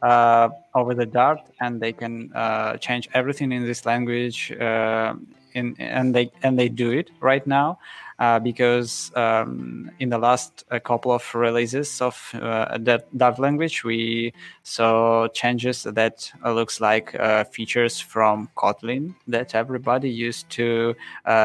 [0.03, 4.53] uh, over the Dart, and they can uh, change everything in this language.
[4.53, 5.15] Uh,
[5.55, 7.79] in, and they and they do it right now
[8.19, 14.33] uh, because um, in the last uh, couple of releases of that Dart language, we
[14.63, 17.15] saw changes that looks like
[17.53, 20.95] features from Kotlin that everybody used to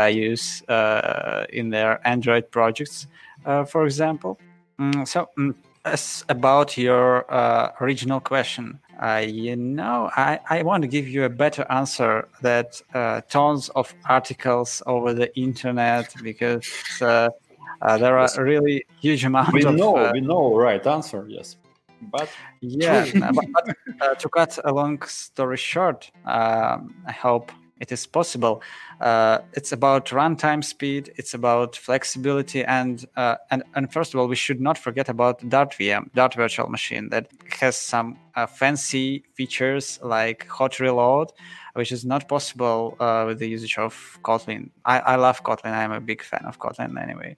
[0.09, 3.07] use in their Android projects,
[3.43, 4.39] for example.
[4.79, 5.55] Mm, so, mm,
[5.87, 11.23] as about your uh, original question, uh, you know, I, I want to give you
[11.23, 16.67] a better answer that uh, tons of articles over the internet because
[17.01, 17.29] uh,
[17.81, 19.75] uh, there are really huge amounts We of.
[19.75, 21.57] know, uh, we know, right answer, yes.
[22.01, 22.29] But
[22.61, 28.07] yeah, but, but uh, to cut a long story short, um, I hope it is
[28.07, 28.61] possible.
[28.99, 31.11] Uh, it's about runtime speed.
[31.15, 35.47] It's about flexibility, and uh, and and first of all, we should not forget about
[35.49, 37.27] Dart VM, Dart Virtual Machine, that
[37.59, 41.31] has some uh, fancy features like hot reload,
[41.73, 44.69] which is not possible uh, with the usage of Kotlin.
[44.85, 45.73] I, I love Kotlin.
[45.73, 47.37] I'm a big fan of Kotlin anyway.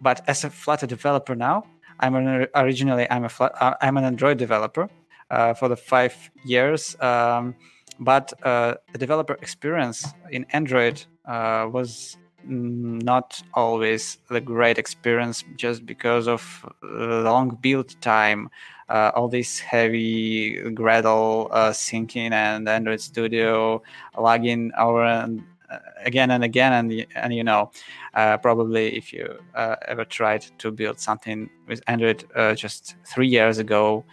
[0.00, 1.64] But as a Flutter developer now,
[2.00, 4.88] I'm an, originally I'm a Flut- uh, I'm an Android developer
[5.30, 6.96] uh, for the five years.
[7.00, 7.54] Um,
[7.98, 15.84] but uh, the developer experience in Android uh, was not always the great experience just
[15.84, 18.48] because of long build time,
[18.88, 23.82] uh, all this heavy Gradle uh, syncing and Android Studio
[24.16, 27.72] logging over and uh, again and again and and you know
[28.14, 33.26] uh, probably if you uh, ever tried to build something with Android uh, just three
[33.26, 34.04] years ago,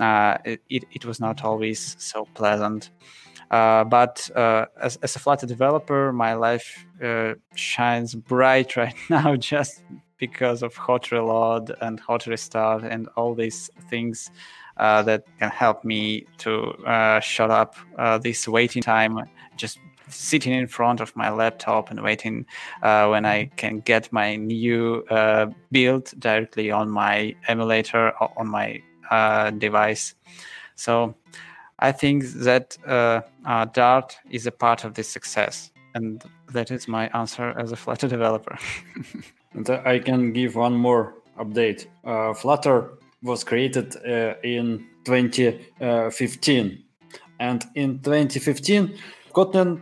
[0.00, 2.90] uh, it, it was not always so pleasant.
[3.50, 9.36] Uh, but uh, as, as a Flutter developer, my life uh, shines bright right now
[9.36, 9.82] just
[10.18, 14.30] because of hot reload and hot restart and all these things
[14.76, 19.18] uh, that can help me to uh, shut up uh, this waiting time
[19.56, 19.78] just
[20.08, 22.44] sitting in front of my laptop and waiting
[22.82, 25.02] when I can get my new
[25.72, 28.82] build directly on my emulator or on my
[29.58, 30.14] device.
[30.74, 31.14] So
[31.78, 36.88] I think that uh, uh, Dart is a part of this success, and that is
[36.88, 38.58] my answer as a Flutter developer.
[39.54, 41.86] And I can give one more update.
[42.04, 46.82] Uh, Flutter was created uh, in 2015,
[47.38, 48.98] and in 2015,
[49.32, 49.80] Kotlin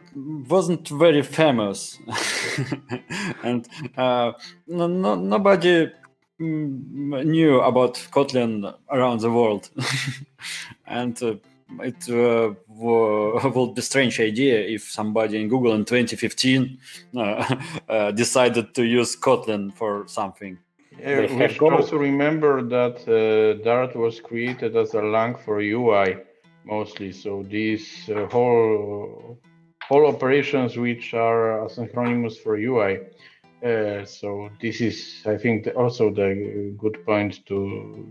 [0.49, 1.99] wasn't very famous,
[3.43, 4.33] and uh,
[4.67, 5.91] no, no, nobody
[6.39, 9.71] mm, knew about Kotlin around the world,
[10.87, 11.41] and.
[11.81, 16.79] It uh, w- would be a strange idea if somebody in Google in 2015
[17.17, 17.57] uh,
[17.89, 20.59] uh, decided to use Kotlin for something.
[20.99, 21.71] Yeah, we should Go.
[21.71, 26.17] also remember that uh, Dart was created as a lang for UI
[26.65, 27.13] mostly.
[27.13, 29.39] So these uh, whole
[29.89, 33.01] whole operations which are asynchronous for UI.
[33.65, 38.11] Uh, so this is, I think, also the good point to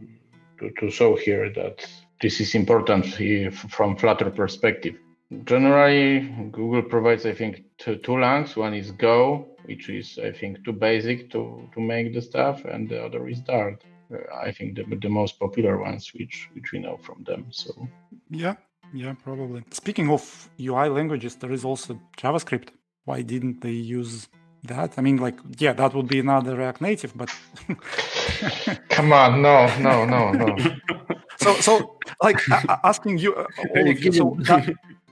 [0.60, 1.86] to, to show here that
[2.22, 3.06] this is important
[3.70, 4.96] from Flutter perspective.
[5.46, 8.56] Generally, Google provides, I think, two, two langs.
[8.56, 12.90] One is Go, which is, I think, too basic to, to make the stuff, and
[12.90, 13.84] the other is Dart.
[14.14, 17.46] Uh, I think the, the most popular ones, which which we know from them.
[17.50, 17.88] So
[18.30, 18.56] Yeah,
[18.94, 19.64] yeah, probably.
[19.72, 22.70] Speaking of UI languages, there is also JavaScript.
[23.06, 24.28] Why didn't they use
[24.64, 24.96] that?
[24.98, 27.30] I mean, like, yeah, that would be another React Native, but
[28.90, 30.58] come on, no, no, no, no.
[31.44, 31.72] so, so,
[32.28, 34.70] like, a- a- asking you, uh, all of you, so Dart,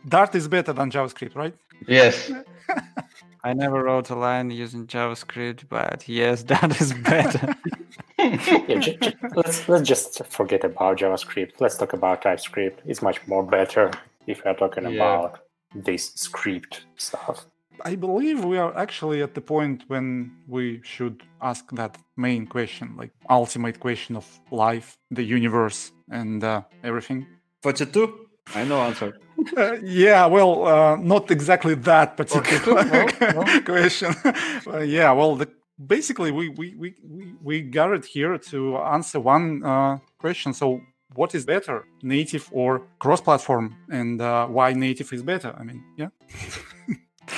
[0.07, 1.55] Dart is better than JavaScript, right?
[1.87, 2.31] yes,
[3.43, 7.55] I never wrote a line using JavaScript, but yes, that is better.
[8.17, 11.53] Yeah, ju- ju- let's let's just forget about JavaScript.
[11.63, 12.81] Let's talk about TypeScript.
[12.85, 13.91] It's much more better
[14.27, 14.91] if we're talking Yeah.
[14.95, 15.39] about
[15.73, 17.45] this script stuff.
[17.85, 22.95] I believe we are actually at the point when we should ask that main question,
[22.97, 27.25] like ultimate question of life, the universe, and uh, everything.
[27.61, 28.27] 42?
[28.55, 29.17] I know answer.
[29.55, 33.61] Uh, yeah, well, uh, not exactly that particular no, no.
[33.65, 34.15] question.
[34.85, 35.47] Yeah, well, the,
[35.85, 36.95] basically, we, we, we,
[37.41, 40.53] we, gathered here to answer one uh, question.
[40.53, 40.81] So,
[41.15, 45.55] what is better, native or cross-platform, and uh, why native is better?
[45.57, 46.09] I mean, yeah,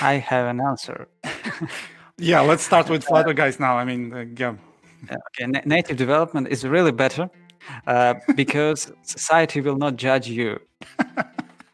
[0.01, 1.07] I have an answer.
[2.17, 2.41] yeah.
[2.41, 3.77] Let's start with Flutter guys now.
[3.77, 4.55] I mean, uh, yeah,
[5.03, 7.29] okay, na- native development is really better
[7.87, 10.59] uh, because society will not judge you.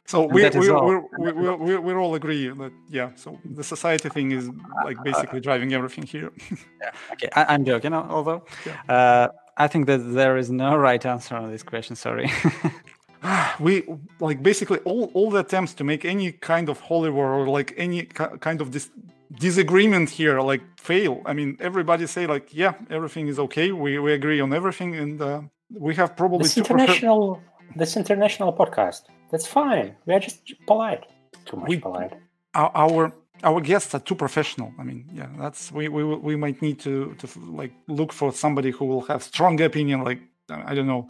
[0.10, 0.88] So And we we all.
[0.88, 3.10] we we we we we all agree that yeah.
[3.17, 4.49] So the society thing is
[4.86, 6.32] like basically driving everything here.
[6.82, 8.95] yeah, Okay, I, I'm joking, although Yeah.
[8.95, 9.27] uh,
[9.58, 11.97] I think that there is no right answer on this question.
[11.97, 12.32] Sorry.
[13.59, 13.84] we
[14.19, 17.73] like basically all all the attempts to make any kind of holy war or like
[17.78, 18.89] any ki- kind of this
[19.39, 21.21] disagreement here like fail.
[21.25, 23.71] I mean, everybody say like yeah, everything is okay.
[23.71, 25.41] We we agree on everything, and uh,
[25.88, 27.41] we have probably This two prefer- international,
[27.75, 29.01] this international podcast.
[29.32, 29.95] That's fine.
[30.05, 31.03] We are just polite.
[31.45, 32.13] Too much We- polite.
[32.53, 33.11] our, our
[33.43, 34.69] our guests are too professional.
[34.80, 37.28] I mean, yeah, that's we we we might need to to
[37.61, 40.03] like look for somebody who will have strong opinion.
[40.09, 40.21] Like
[40.69, 41.07] I don't know,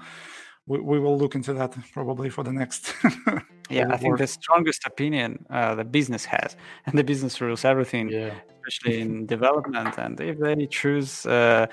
[0.67, 2.93] we, we will look into that probably for the next.
[3.69, 6.55] yeah, I think the strongest opinion uh, the business has,
[6.85, 8.09] and the business rules everything.
[8.09, 8.33] Yeah.
[8.69, 11.67] Especially in development, and if they choose uh,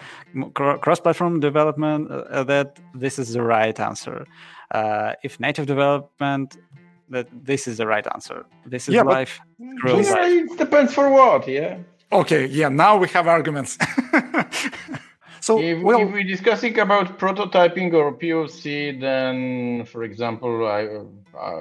[0.54, 4.24] cross-platform development, uh, that this is the right answer.
[4.70, 6.56] Uh, if native development,
[7.10, 8.46] that this is the right answer.
[8.64, 9.40] This is Yeah, but- life.
[9.58, 11.78] It depends for what, yeah.
[12.12, 13.76] okay, yeah, now we have arguments.
[15.44, 20.82] so If, well, if we're discussing about prototyping or POC, then, for example, I
[21.38, 21.54] I,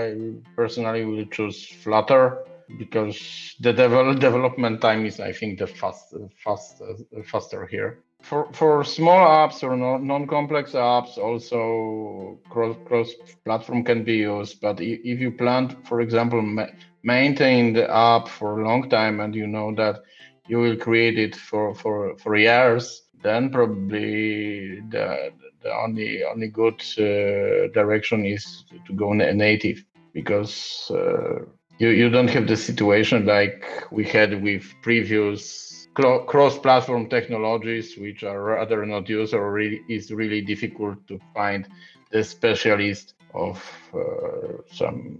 [0.00, 0.14] I
[0.56, 2.38] personally will choose Flutter
[2.78, 6.14] because the devel- development time is, I think, the fast,
[6.44, 6.82] fast,
[7.24, 8.00] faster here.
[8.22, 13.10] For for small apps or non- non-complex apps, also cross cross
[13.44, 14.60] platform can be used.
[14.60, 16.74] But if you plan, for example, ma-
[17.04, 20.00] maintain the app for a long time and you know that
[20.46, 26.80] you will create it for for for years then probably the the only only good
[26.98, 31.44] uh, direction is to go na- native because uh,
[31.78, 38.42] you you don't have the situation like we had with previous cross-platform technologies which are
[38.42, 41.68] rather not used or really is really difficult to find
[42.10, 43.58] the specialist of
[43.94, 45.18] uh, some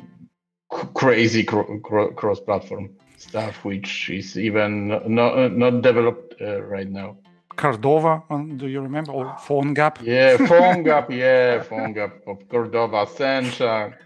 [0.95, 7.17] crazy cro- cro- cross-platform stuff which is even not not developed uh, right now
[7.59, 8.23] Cordova,
[8.57, 9.13] do you remember?
[9.13, 9.95] Or PhoneGap?
[10.03, 11.11] yeah, PhoneGap.
[11.25, 13.93] yeah, PhoneGap of Cordova, Sencha.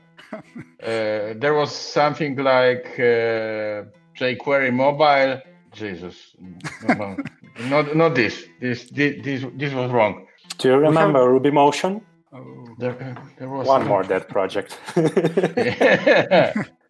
[0.82, 3.84] Uh, there was something like uh,
[4.18, 5.40] jQuery Mobile.
[5.72, 6.16] Jesus,
[6.88, 7.16] no, no,
[7.68, 8.34] not not this.
[8.60, 10.26] This this this, this was wrong.
[10.58, 12.00] Do you remember RubyMotion?
[12.78, 12.96] There,
[13.38, 14.78] there was One some- more dead project.
[14.96, 16.52] Yeah.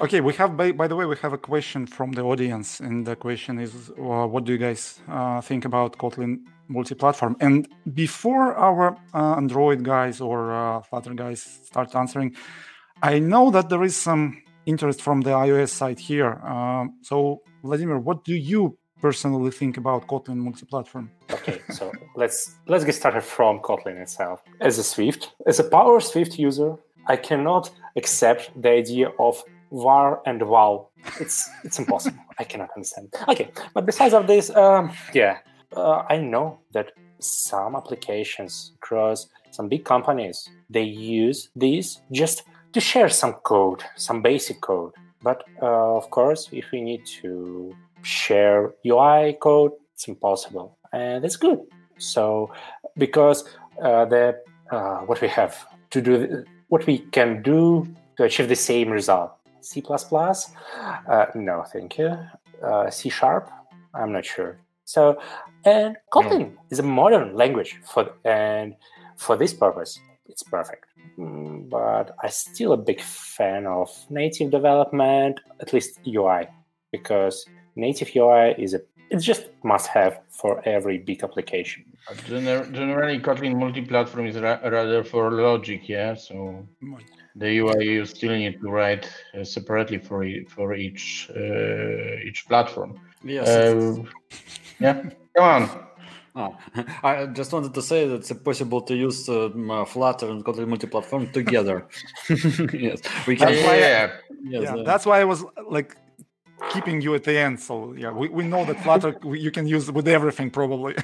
[0.00, 3.06] Okay, we have, by, by the way, we have a question from the audience, and
[3.06, 7.36] the question is, uh, what do you guys uh, think about Kotlin multi-platform?
[7.40, 12.34] And before our uh, Android guys or uh, Flutter guys start answering,
[13.02, 16.34] I know that there is some interest from the iOS side here.
[16.44, 21.10] Um, so, Vladimir, what do you personally think about Kotlin multi-platform?
[21.30, 24.42] okay, so let's let's get started from Kotlin itself.
[24.60, 30.20] As a Swift, as a Power Swift user, I cannot accept the idea of var
[30.26, 30.90] and val.
[31.20, 32.18] It's it's impossible.
[32.38, 33.14] I cannot understand.
[33.28, 35.38] Okay, but besides of this, um, yeah,
[35.76, 42.42] uh, I know that some applications across some big companies they use these just
[42.72, 44.92] to share some code, some basic code.
[45.22, 51.36] But uh, of course, if we need to share UI code, it's impossible, and it's
[51.36, 51.60] good.
[51.98, 52.52] So
[52.98, 53.44] because
[53.82, 54.36] uh, the
[54.70, 59.32] uh, what we have to do, what we can do to achieve the same result.
[59.64, 59.82] C++?
[59.90, 62.16] Uh, no, thank you.
[62.62, 63.50] Uh, C sharp?
[63.94, 64.58] I'm not sure.
[64.84, 65.16] So,
[65.64, 68.74] and Kotlin is a modern language for and
[69.16, 69.98] for this purpose,
[70.28, 70.84] it's perfect.
[71.18, 76.48] Mm, But I'm still a big fan of native development, at least UI,
[76.92, 77.46] because
[77.76, 81.84] native UI is a it's just must have for every big application.
[82.28, 86.14] Gener- generally, Kotlin multi-platform is ra- rather for logic, yeah.
[86.14, 86.66] So
[87.36, 89.08] the UI you still need to write
[89.38, 93.00] uh, separately for e- for each uh, each platform.
[93.24, 93.48] Yes.
[93.48, 94.02] Uh,
[94.80, 95.02] yeah,
[95.36, 95.68] come on.
[96.36, 96.56] Oh,
[97.02, 100.66] I just wanted to say that it's possible to use uh, uh, Flutter and Kotlin
[100.68, 101.86] multi-platform together.
[102.72, 103.48] yes, we can.
[103.52, 104.10] That's why I- yeah,
[104.42, 105.96] yes, yeah, uh, that's why I was like
[106.72, 107.60] keeping you at the end.
[107.60, 110.94] So yeah, we, we know that Flutter we- you can use with everything probably.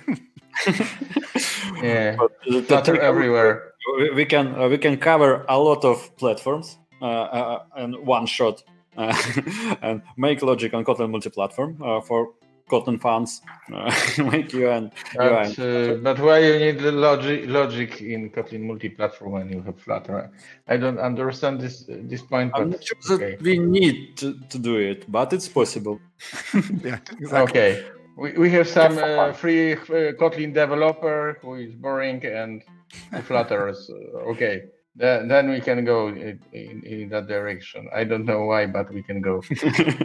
[1.83, 2.16] yeah.
[2.16, 3.70] but, uh, Flutter technically, everywhere.
[3.99, 8.26] We- we can uh, we can cover a lot of platforms uh, uh, in one
[8.26, 8.62] shot
[8.97, 9.14] uh,
[9.83, 12.35] and make logic on Kotlin multi-platform uh, for
[12.70, 13.43] Kotlin fans.
[13.72, 13.93] Uh,
[14.31, 19.33] make you and But, uh, but why you need the logic logic in Kotlin multi-platform
[19.33, 20.31] when you have Flutter?
[20.68, 22.53] I don't understand this this point.
[22.55, 23.31] I'm But not sure okay.
[23.37, 26.01] that we need to, to do it, but it's possible.
[26.85, 27.61] yeah, exactly.
[27.61, 27.85] Okay.
[28.16, 32.80] We, we have some uh, free uh, Kotlin developer who is boring and who
[33.24, 33.91] flutters.
[33.91, 34.62] Uh, okay.
[34.97, 37.88] Then, then we can go in, in, in that direction.
[37.95, 39.43] I don't know why, but we can go.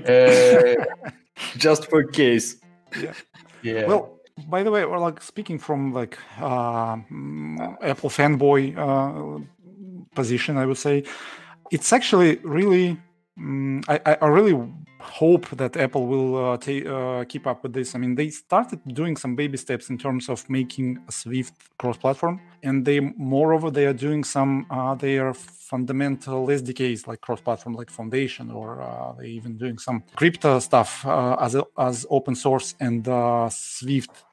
[0.07, 0.75] Uh,
[1.57, 2.57] Just for case.
[3.01, 3.13] yeah.
[3.61, 3.85] yeah.
[3.87, 9.43] Well, by the way, or like speaking from like uh, mm, Apple fanboy uh,
[10.13, 11.03] position, I would say
[11.71, 12.97] it's actually really.
[13.39, 14.53] mm I, I- I really
[15.05, 17.95] hope that Apple will uh, ta- uh, keep up with this.
[17.95, 22.85] I mean, they started doing some baby steps in terms of making Swift cross-platform, and
[22.85, 28.81] they, moreover, they are doing some uh, their fundamental SDKs like cross-platform, like Foundation, or
[28.81, 33.49] uh, they even doing some crypto stuff uh, as a, as open source and uh,
[33.49, 34.23] Swift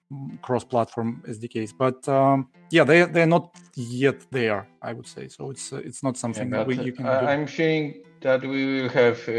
[0.42, 1.72] cross-platform SDKs.
[1.76, 4.66] But um, yeah, they they're not yet there.
[4.80, 5.50] I would say so.
[5.50, 7.26] It's uh, it's not something Yeah, that we, you can uh, do.
[7.26, 9.32] I'm feeling that we will have uh,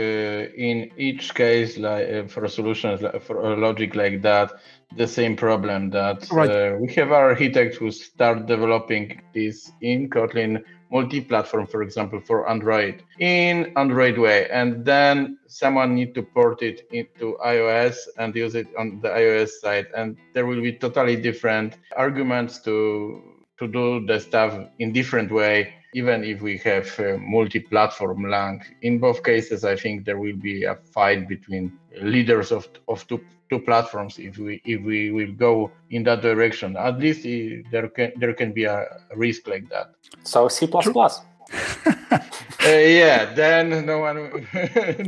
[0.56, 4.52] in each case, like uh, for solutions like, for a logic like that,
[4.96, 6.50] the same problem that Right.
[6.50, 12.48] uh, we have our architects who start developing this in Kotlin multi-platform, for example, for
[12.48, 18.54] Android in Android way, and then someone need to port it into iOS and use
[18.54, 23.23] it on the iOS side, and there will be totally different arguments to
[23.64, 28.64] to do the stuff in different way even if we have uh, multi-platform lang.
[28.82, 33.22] In both cases i think there will be a fight between leaders of, of two,
[33.50, 36.76] two platforms if we if we will go in that direction.
[36.78, 38.86] At least uh, there can there can be a
[39.16, 39.94] risk like that.
[40.24, 40.66] So C++.
[40.72, 42.20] uh,
[42.66, 44.16] yeah then no one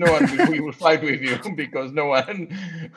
[0.03, 2.49] no one will, will fight with you because no one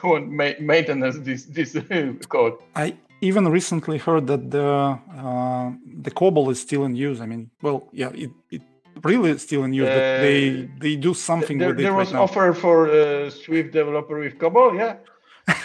[0.03, 2.59] won't ma- maintenance this this uh, code.
[2.75, 5.71] I even recently heard that the uh,
[6.03, 7.21] the COBOL is still in use.
[7.21, 8.63] I mean, well, yeah, it, it
[9.05, 11.93] really is still in use, but they Uh, they do something there, with it there
[11.93, 12.23] right was now.
[12.23, 14.95] offer for uh, swift developer with cobol yeah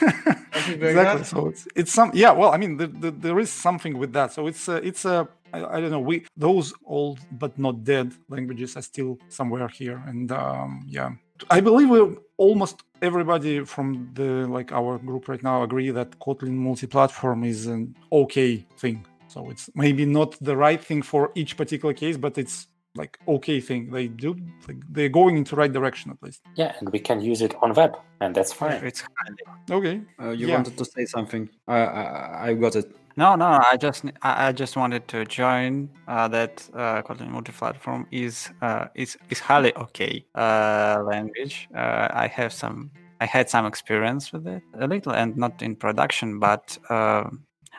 [0.67, 0.93] exactly.
[0.93, 1.25] that?
[1.25, 2.31] So it's it's some yeah.
[2.31, 4.31] Well, I mean, the, the, there is something with that.
[4.31, 5.99] So it's a, it's a I, I don't know.
[5.99, 11.09] We those old but not dead languages are still somewhere here, and um, yeah,
[11.49, 16.53] I believe we're almost everybody from the like our group right now agree that Kotlin
[16.53, 19.05] multi-platform is an okay thing.
[19.27, 23.59] So it's maybe not the right thing for each particular case, but it's like okay
[23.59, 23.91] thing.
[23.91, 24.35] They do
[24.67, 26.41] like, they're going into the right direction at least.
[26.55, 28.83] Yeah, and we can use it on web, and that's fine.
[28.83, 29.43] It's handy.
[29.71, 30.01] Okay.
[30.21, 30.55] Uh, you Yeah.
[30.55, 31.49] wanted to say something.
[31.67, 32.95] I, I, I got it.
[33.15, 38.07] No, no, I just I, I just wanted to join uh, that uh, Kotlin multi-platform
[38.11, 41.67] is uh, is is highly okay uh, language.
[41.75, 42.89] Uh, I have some
[43.21, 47.29] I had some experience with it a little and not in production, but uh,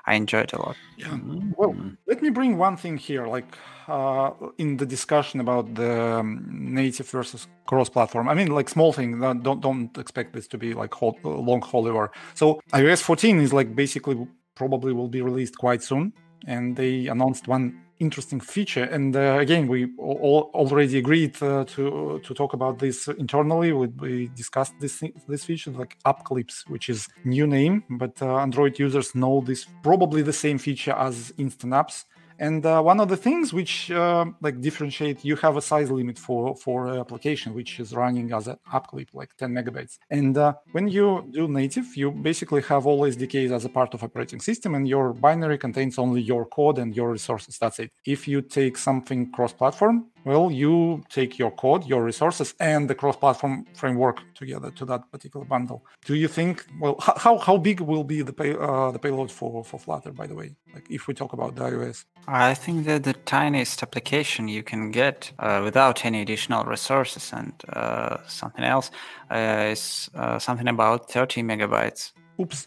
[0.07, 0.77] I enjoyed it a lot.
[0.99, 1.17] Yeah.
[1.57, 1.75] Well,
[2.07, 3.57] let me bring one thing here, like
[3.89, 8.29] uh, in the discussion about the um, native versus cross-platform.
[8.29, 9.23] I mean, like small thing.
[9.25, 12.11] uh, Don't don't expect this to be like hot, long holy war.
[12.35, 16.13] So iOS 14 is like basically probably will be released quite soon,
[16.47, 18.85] and they announced one interesting feature.
[18.85, 23.73] And uh, again, we all, already agreed uh, to to talk about this internally.
[23.73, 28.37] We, we discussed this this feature like App Clips, which is new name, but uh,
[28.37, 32.05] Android users know this probably the same feature as Instant Apps.
[32.39, 36.19] And uh, one of the things which uh, like differentiate, you have a size limit
[36.19, 39.99] for for a application which is running as an app clip, like 10 megabytes.
[40.11, 44.03] And uh, when you do native, you basically have all SDKs as a part of
[44.03, 47.59] operating system, and your binary contains only your code and your resources.
[47.59, 47.91] That's it.
[48.05, 53.67] If you take something cross-platform, well, you take your code, your resources, and the cross-platform
[53.75, 55.85] framework together to that particular bundle.
[56.05, 56.65] Do you think?
[56.81, 60.13] Well, how how big will be the pay, uh, the payload for for Flutter?
[60.13, 62.05] By the way, like if we talk about the iOS.
[62.27, 67.53] I think that the tiniest application you can get uh, without any additional resources and
[67.73, 68.91] uh, something else
[69.31, 72.13] uh, is uh, something about 30 megabytes.
[72.41, 72.67] Oops.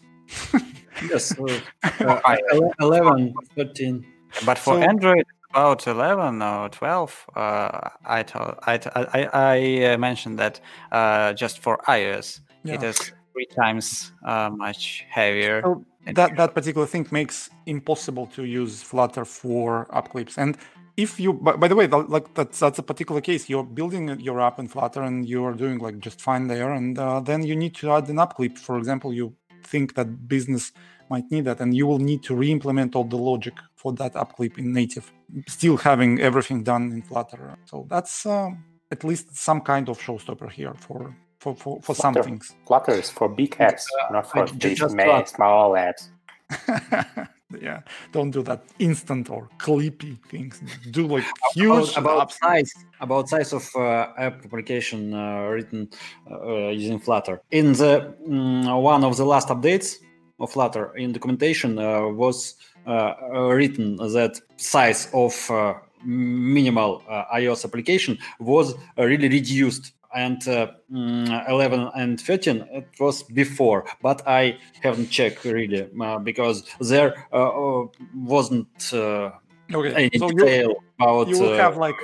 [1.10, 1.32] Yes.
[1.38, 1.60] Uh,
[2.00, 2.36] uh,
[2.80, 4.04] 11, 13.
[4.44, 7.26] But for So- Android, it's about 11 or 12.
[7.34, 10.60] Uh, I, told, I, I, I uh, mentioned that
[10.92, 12.40] uh, just for iOS,
[12.70, 12.82] it Yeah.
[12.82, 15.62] is three times uh, much heavier.
[15.62, 20.38] So that that particular thing makes impossible to use Flutter for app clips.
[20.38, 20.56] And
[20.96, 23.48] if you, by, by the way, like that's that's a particular case.
[23.48, 26.98] You're building your app in Flutter and you are doing like just fine there, and
[26.98, 28.58] uh, then you need to add an app clip.
[28.58, 29.34] For example, you
[29.64, 30.72] think that business
[31.10, 34.36] might need that, and you will need to re-implement all the logic for that app
[34.36, 35.12] clip in native,
[35.46, 37.56] still having everything done in Flutter.
[37.64, 38.50] So that's uh,
[38.90, 42.54] at least some kind of showstopper here for for for, for some things.
[42.66, 44.94] Flutter is for big apps, not for ju- big, just
[45.34, 46.08] small apps.
[47.60, 47.80] yeah,
[48.12, 50.60] don't do that instant or clippy things.
[50.90, 55.88] Do like huge About, about size, about size of uh, app application uh, written
[56.30, 57.40] uh, using Flutter.
[57.50, 60.07] In the mm, one of the last updates of
[60.46, 62.54] Flutter in documentation uh, was
[62.86, 65.74] uh, written that size of uh,
[66.04, 69.92] minimal uh, iOS application was uh, really reduced.
[70.14, 76.18] And uh, mm, 11 and 13 it was before, but I haven't checked really uh,
[76.18, 77.84] because there uh,
[78.14, 79.32] wasn't uh,
[79.74, 81.96] Okay, any so you detail about you will uh, have like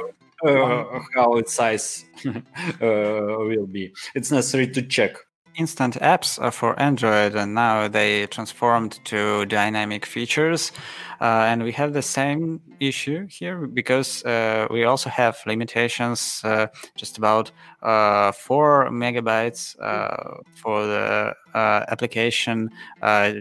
[0.46, 2.32] uh, how its size uh,
[2.80, 3.92] will be.
[4.14, 5.16] It's necessary to check
[5.56, 10.72] instant apps for Android, and now they transformed to dynamic features.
[11.20, 16.66] Uh, and we have the same issue here because uh, we also have limitations uh,
[16.96, 17.50] just about
[17.82, 22.70] uh, four megabytes uh, for the uh, application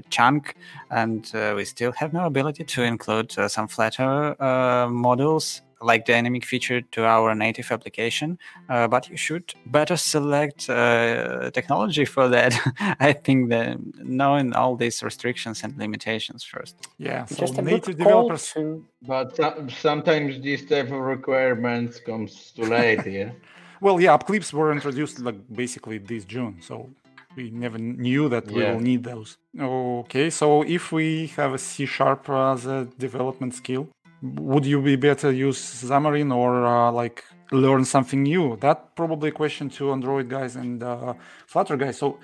[0.09, 0.55] chunk,
[0.91, 4.35] and we still have no ability to include some Flutter
[4.89, 11.51] modules like dynamic feature to our native application, uh, but you should better select uh,
[11.51, 12.53] technology for that.
[12.99, 16.75] I think that knowing all these restrictions and limitations first.
[16.97, 18.51] Yeah, so Just native developers.
[18.53, 18.85] To...
[19.01, 23.05] But sometimes these type of requirements comes too late.
[23.05, 23.31] Yeah.
[23.81, 26.89] well, yeah, clips were introduced like basically this June, so
[27.35, 28.55] we never knew that yeah.
[28.55, 29.37] we will need those.
[29.59, 33.89] Okay, so if we have a C sharp as a development skill,
[34.23, 38.55] would you be better use Xamarin or uh, like learn something new?
[38.57, 41.13] That probably a question to Android guys and uh,
[41.45, 41.97] Flutter guys.
[41.97, 42.19] So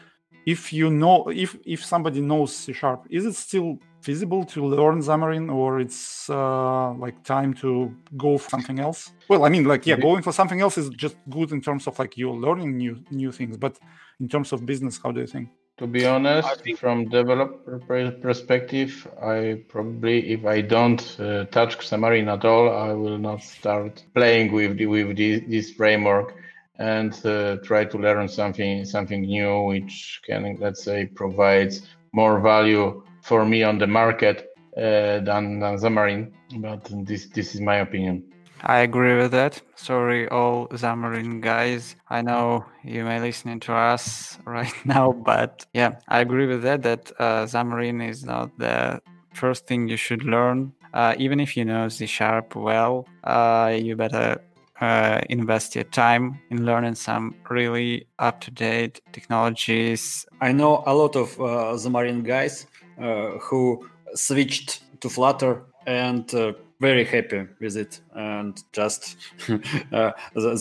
[0.46, 5.00] if you know if if somebody knows C sharp, is it still feasible to learn
[5.00, 9.12] Xamarin or it's uh, like time to go for something else?
[9.28, 12.00] Well, I mean, like yeah, going for something else is just good in terms of
[12.00, 13.78] like you're learning new new things, but
[14.22, 15.50] in terms of business, how do you think?
[15.80, 16.78] To be honest, think...
[16.78, 17.80] from developer
[18.22, 24.04] perspective, I probably, if I don't uh, touch Xamarin at all, I will not start
[24.14, 26.36] playing with the, with the, this framework
[26.80, 33.02] and uh, try to learn something something new, which can, let's say, provides more value
[33.22, 36.34] for me on the market uh, than, than Xamarin.
[36.58, 38.26] But this this is my opinion.
[38.62, 39.62] I agree with that.
[39.76, 41.96] Sorry, all Xamarin guys.
[42.10, 46.84] I know you may listening to us right now, but yeah, I agree with that.
[46.84, 49.02] That uh, Xamarin is not the
[49.34, 50.74] first thing you should learn.
[50.94, 54.42] Uh, even if you know C sharp well, uh, you better
[54.82, 60.26] uh, invest your time in learning some really up to date technologies.
[60.42, 62.66] I know a lot of uh, Xamarin guys
[63.02, 69.18] uh, who switched to Flutter and uh, very happy with it and just
[69.92, 70.12] uh,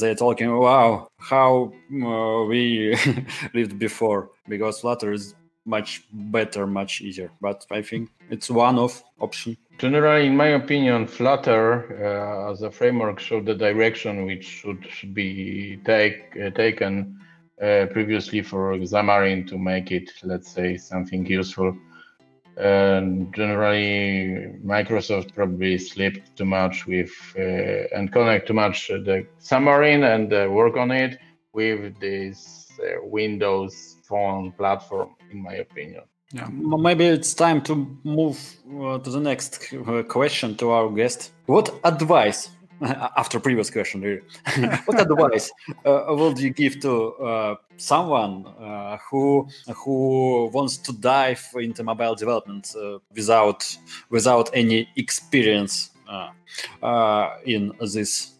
[0.01, 2.97] they're talking wow how uh, we
[3.55, 9.03] lived before because flutter is much better much easier but i think it's one of
[9.21, 9.57] option.
[9.79, 11.64] Generally in my opinion flutter
[12.03, 17.21] uh, as a framework showed the direction which should, be take, uh, taken
[17.62, 21.77] uh, previously for xamarin to make it let's say something useful
[22.59, 30.03] and generally Microsoft probably slipped too much with uh, and connect too much the Xamarin
[30.15, 31.19] and uh, work on it
[31.53, 36.03] with this uh, Windows phone platform, in my opinion.
[36.33, 38.39] Yeah, maybe it's time to move
[38.81, 41.33] uh, to the next uh, question to our guest.
[41.47, 42.51] What advice
[43.16, 44.20] after previous question really.
[44.85, 45.51] what advice
[45.85, 52.14] uh, would you give to uh, someone uh, who who wants to dive into mobile
[52.14, 53.76] development uh, without
[54.11, 56.31] without any experience uh,
[56.83, 58.35] uh, in this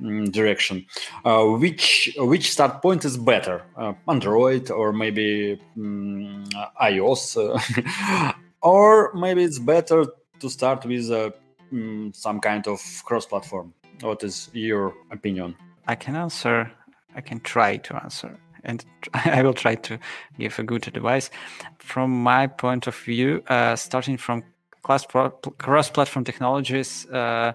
[0.00, 0.86] mm, direction?
[1.24, 3.62] Which which start point is better
[4.08, 6.44] android or maybe um,
[6.82, 7.36] ios?
[8.64, 10.06] Or maybe it's better
[10.38, 15.56] to start with um, some kind of cross platform what is your opinion?
[15.86, 16.70] I can answer.
[17.14, 18.84] I can try to answer, and
[19.14, 19.98] I will try to
[20.38, 21.30] give a good advice.
[21.78, 24.44] From my point of view, uh, starting from
[24.82, 27.52] cross-platform technologies uh,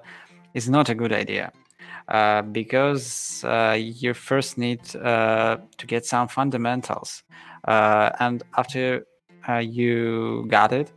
[0.53, 1.51] is not a good idea.
[2.07, 7.21] Uh, because uh, you first need uh, to get some fundamentals.
[7.67, 9.05] Uh, and after
[9.61, 10.93] you got it,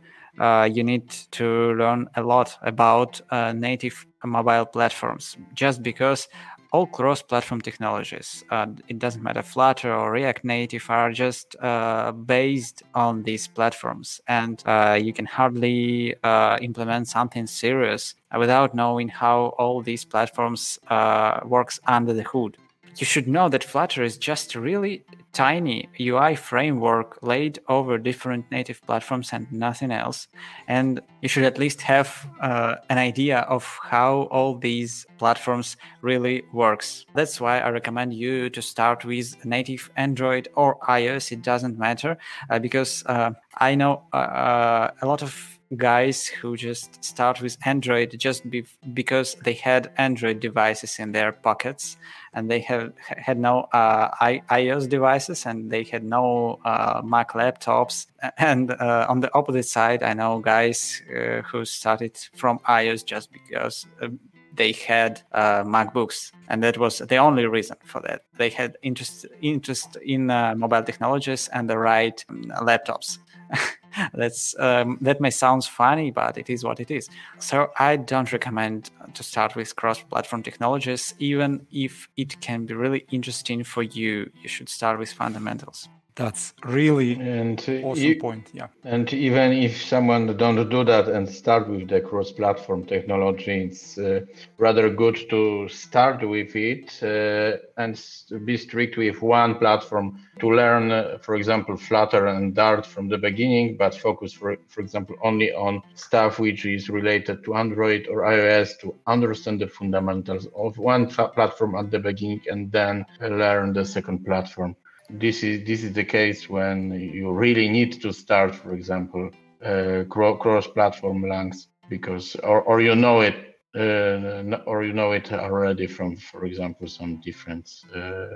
[0.73, 3.21] you need to learn a lot about
[3.55, 5.37] native mobile platforms.
[5.53, 6.27] Just because
[6.71, 12.81] all cross-platform technologies uh, it doesn't matter flutter or react native are just uh, based
[12.93, 14.21] on these platforms.
[14.27, 20.79] And uh, you can hardly uh, implement something serious without knowing how all these platforms
[20.87, 22.57] uh, works under the hood.
[22.97, 25.03] You should know that Flutter is just really
[25.33, 30.27] tiny UI framework laid over different native platforms and nothing else.
[30.67, 36.43] And you should at least have uh, an idea of how all these platforms really
[36.51, 37.05] works.
[37.13, 41.31] That's why I recommend you to start with native Android or iOS.
[41.31, 42.17] It doesn't matter
[42.49, 47.57] uh, because uh, I know uh, uh, a lot of guys who just start with
[47.65, 51.97] Android just be- because they had Android devices in their pockets
[52.33, 57.31] and they have had no uh, I- iOS devices and they had no uh, Mac
[57.31, 58.07] laptops.
[58.37, 63.31] And uh, on the opposite side, I know guys uh, who started from iOS just
[63.31, 64.07] because uh,
[64.53, 68.23] they had uh, MacBooks, and that was the only reason for that.
[68.37, 73.17] They had interest interest in uh, mobile technologies and the right um, laptops.
[74.13, 77.09] That's um, that may sound funny, but it is what it is.
[77.39, 83.05] So I don't recommend to start with cross-platform technologies, even if it can be really
[83.11, 84.31] interesting for you.
[84.41, 85.89] You should start with fundamentals.
[86.21, 88.51] That's really and awesome point.
[88.53, 88.67] Yeah.
[88.83, 94.19] And even if someone don't do that and start with the cross-platform technology, it's uh,
[94.59, 97.99] rather good to start with it uh, and
[98.45, 103.17] be strict with one platform to learn, uh, for example, Flutter and Dart from the
[103.17, 108.21] beginning, but focus, for, for example, only on stuff which is related to Android or
[108.21, 113.73] iOS to understand the fundamentals of one platform at the beginning and then uh, learn
[113.73, 114.75] the second platform
[115.13, 119.29] this is this is the case when you really need to start, for example,
[119.63, 123.35] uh, cross-platform Langs because or, or you know it
[123.75, 128.27] uh, or you know it already from, for example, some different uh,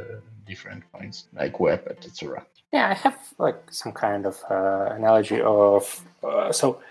[0.46, 2.46] different points like web, etc.
[2.72, 6.82] Yeah, I have like some kind of uh, analogy of uh, so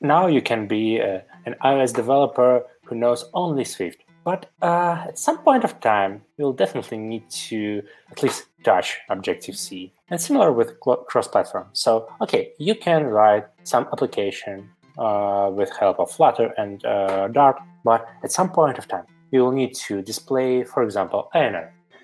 [0.00, 4.02] now you can be uh, an iOS developer who knows only Swift.
[4.24, 9.56] But uh, at some point of time, you'll definitely need to at least touch Objective
[9.64, 9.92] C.
[10.10, 10.68] And similar with
[11.10, 11.66] cross-platform.
[11.72, 11.92] So,
[12.24, 14.56] okay, you can write some application
[14.98, 19.56] uh, with help of Flutter and uh, Dart, but at some point of time, you'll
[19.60, 21.54] need to display, for example, an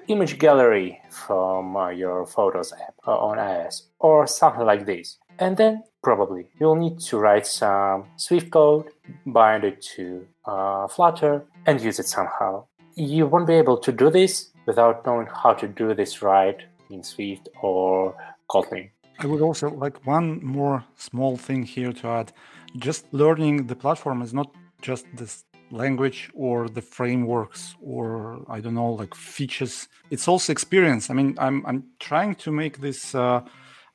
[0.08, 5.18] image gallery from uh, your Photos app uh, on iOS, or something like this.
[5.38, 8.86] And then probably you'll need to write some Swift code,
[9.26, 12.66] bind it to uh, Flutter, and use it somehow.
[12.94, 16.58] You won't be able to do this without knowing how to do this right
[16.90, 18.14] in Swift or
[18.50, 18.90] Kotlin.
[19.18, 22.32] I would also like one more small thing here to add.
[22.76, 24.50] Just learning the platform is not
[24.80, 29.88] just this language or the frameworks or I don't know like features.
[30.10, 31.10] It's also experience.
[31.10, 33.40] I mean, I'm I'm trying to make this uh,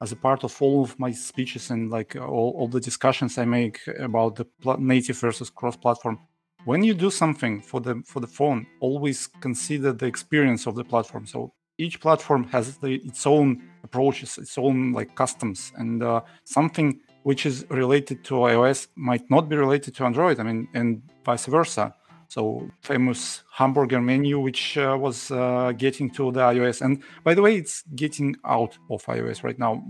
[0.01, 3.45] as a part of all of my speeches and like all, all the discussions I
[3.45, 4.45] make about the
[4.77, 6.19] native versus cross-platform
[6.65, 10.83] when you do something for the for the phone always consider the experience of the
[10.83, 11.25] platform.
[11.25, 15.71] So each platform has the, its own approaches its own like customs.
[15.77, 20.43] And uh, something which is related to ios might not be related to android i
[20.43, 21.93] mean and vice versa
[22.27, 26.81] so famous hamburger menu, which uh, was uh, getting to the iOS.
[26.81, 29.83] And by the way, it's getting out of iOS right now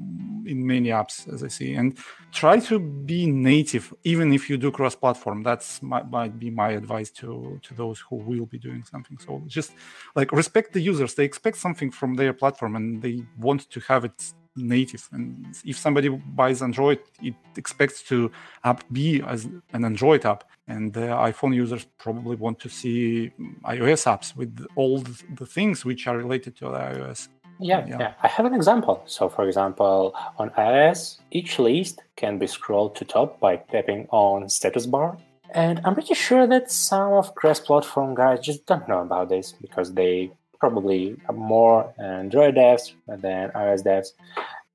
[0.45, 1.73] in many apps, as I see.
[1.73, 1.97] And
[2.31, 5.43] try to be native, even if you do cross-platform.
[5.43, 9.17] That's might, might be my advice to to those who will be doing something.
[9.17, 9.73] So just
[10.15, 11.15] like respect the users.
[11.15, 15.07] They expect something from their platform, and they want to have it native.
[15.11, 18.31] And if somebody buys Android, it expects to
[18.63, 20.43] app be as an Android app.
[20.67, 23.31] And the iPhone users probably want to see
[23.63, 27.29] iOS apps with all the things which are related to the iOS.
[27.59, 29.01] Yeah, yeah, yeah, I have an example.
[29.05, 34.49] So, for example, on iOS, each list can be scrolled to top by tapping on
[34.49, 35.17] status bar.
[35.51, 39.93] And I'm pretty sure that some of cross-platform guys just don't know about this because
[39.93, 44.07] they probably more Android devs than iOS devs.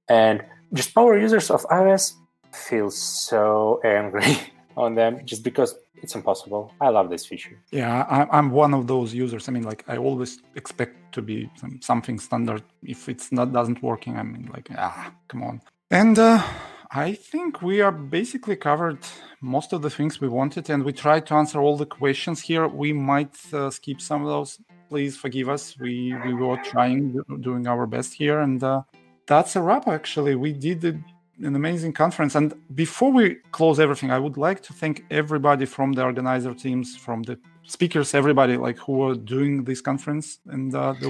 [0.08, 2.14] And just power users of iOS
[2.52, 4.36] feel so angry
[4.76, 6.72] on them just because it's impossible.
[6.80, 7.58] I love this feature.
[7.70, 9.48] Yeah, I'm one of those users.
[9.48, 12.64] I mean, like I always expect to be some, something standard.
[12.82, 15.60] If it's not doesn't working, I mean, like ah, come on.
[15.90, 16.42] And uh,
[16.90, 18.98] I think we are basically covered
[19.40, 22.66] most of the things we wanted, and we tried to answer all the questions here.
[22.66, 24.58] We might uh, skip some of those.
[24.92, 25.78] Please forgive us.
[25.78, 28.82] We we were trying, doing our best here, and uh,
[29.26, 29.88] that's a wrap.
[29.88, 32.34] Actually, we did an amazing conference.
[32.34, 36.94] And before we close everything, I would like to thank everybody from the organizer teams,
[36.94, 41.08] from the speakers, everybody like who were doing this conference, and uh, the,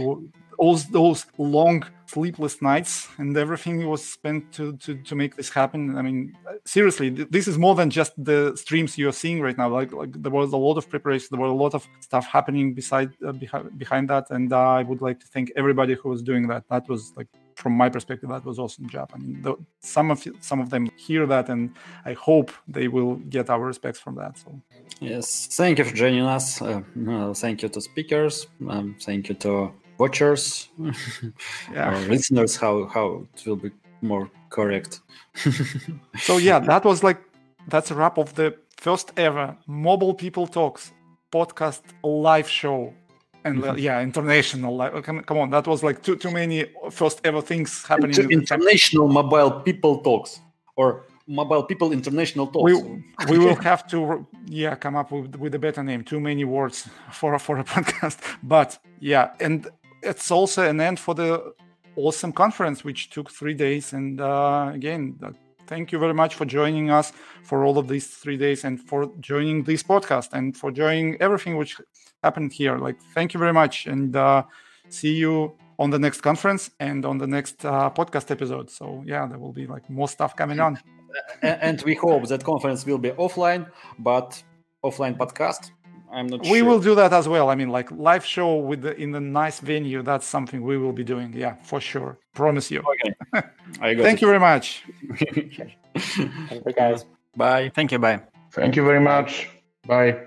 [0.62, 5.80] all those long sleepless nights and everything was spent to, to to make this happen.
[5.98, 6.18] I mean,
[6.64, 9.68] seriously, this is more than just the streams you're seeing right now.
[9.80, 12.74] Like like there was a lot of preparation, there was a lot of stuff happening
[12.80, 16.22] beside uh, behind, behind that, and uh, I would like to thank everybody who was
[16.30, 16.62] doing that.
[16.72, 17.30] That was like
[17.62, 19.10] from my perspective, that was awesome job.
[19.14, 21.62] I mean, the, some of some of them hear that, and
[22.10, 24.32] I hope they will get our respects from that.
[24.42, 24.48] So,
[25.00, 26.62] yes, thank you for joining us.
[26.62, 26.82] Uh,
[27.34, 28.46] thank you to speakers.
[28.68, 30.68] Um, thank you to watchers,
[31.72, 31.90] yeah.
[31.90, 32.52] or listeners.
[32.62, 35.00] How how it will be more correct.
[36.26, 37.20] so yeah, that was like
[37.68, 40.92] that's a wrap of the first ever Mobile People Talks
[41.30, 42.92] podcast live show
[43.44, 44.76] and uh, yeah, international.
[44.76, 48.16] Like, come, come on, that was like too too many first ever things happening.
[48.16, 50.40] Inter- international mobile people talks,
[50.76, 52.72] or mobile people international talks.
[52.72, 52.74] We
[53.30, 56.04] we will have to yeah come up with with a better name.
[56.04, 59.68] Too many words for for a podcast, but yeah, and
[60.02, 61.54] it's also an end for the
[61.96, 63.92] awesome conference which took three days.
[63.92, 65.30] And uh, again, uh,
[65.66, 69.10] thank you very much for joining us for all of these three days and for
[69.20, 71.80] joining this podcast and for joining everything which
[72.22, 72.78] happened here.
[72.78, 74.44] Like, thank you very much, and uh,
[74.88, 78.70] see you on the next conference and on the next uh, podcast episode.
[78.70, 80.78] So yeah, there will be like more stuff coming on.
[81.42, 83.66] and we hope that conference will be offline,
[83.98, 84.42] but
[84.84, 85.70] offline podcast.
[86.12, 86.64] I'm not we sure.
[86.68, 87.48] will do that as well.
[87.48, 90.02] I mean, like live show with the, in a nice venue.
[90.02, 91.32] That's something we will be doing.
[91.32, 92.18] Yeah, for sure.
[92.34, 92.80] Promise you.
[92.80, 93.14] Okay.
[93.80, 94.22] I got Thank it.
[94.22, 94.84] you very much.
[95.18, 97.06] Thank you, guys.
[97.36, 97.70] Bye.
[97.74, 97.98] Thank you.
[97.98, 98.20] Bye.
[98.52, 99.48] Thank you very much.
[99.86, 100.18] Bye.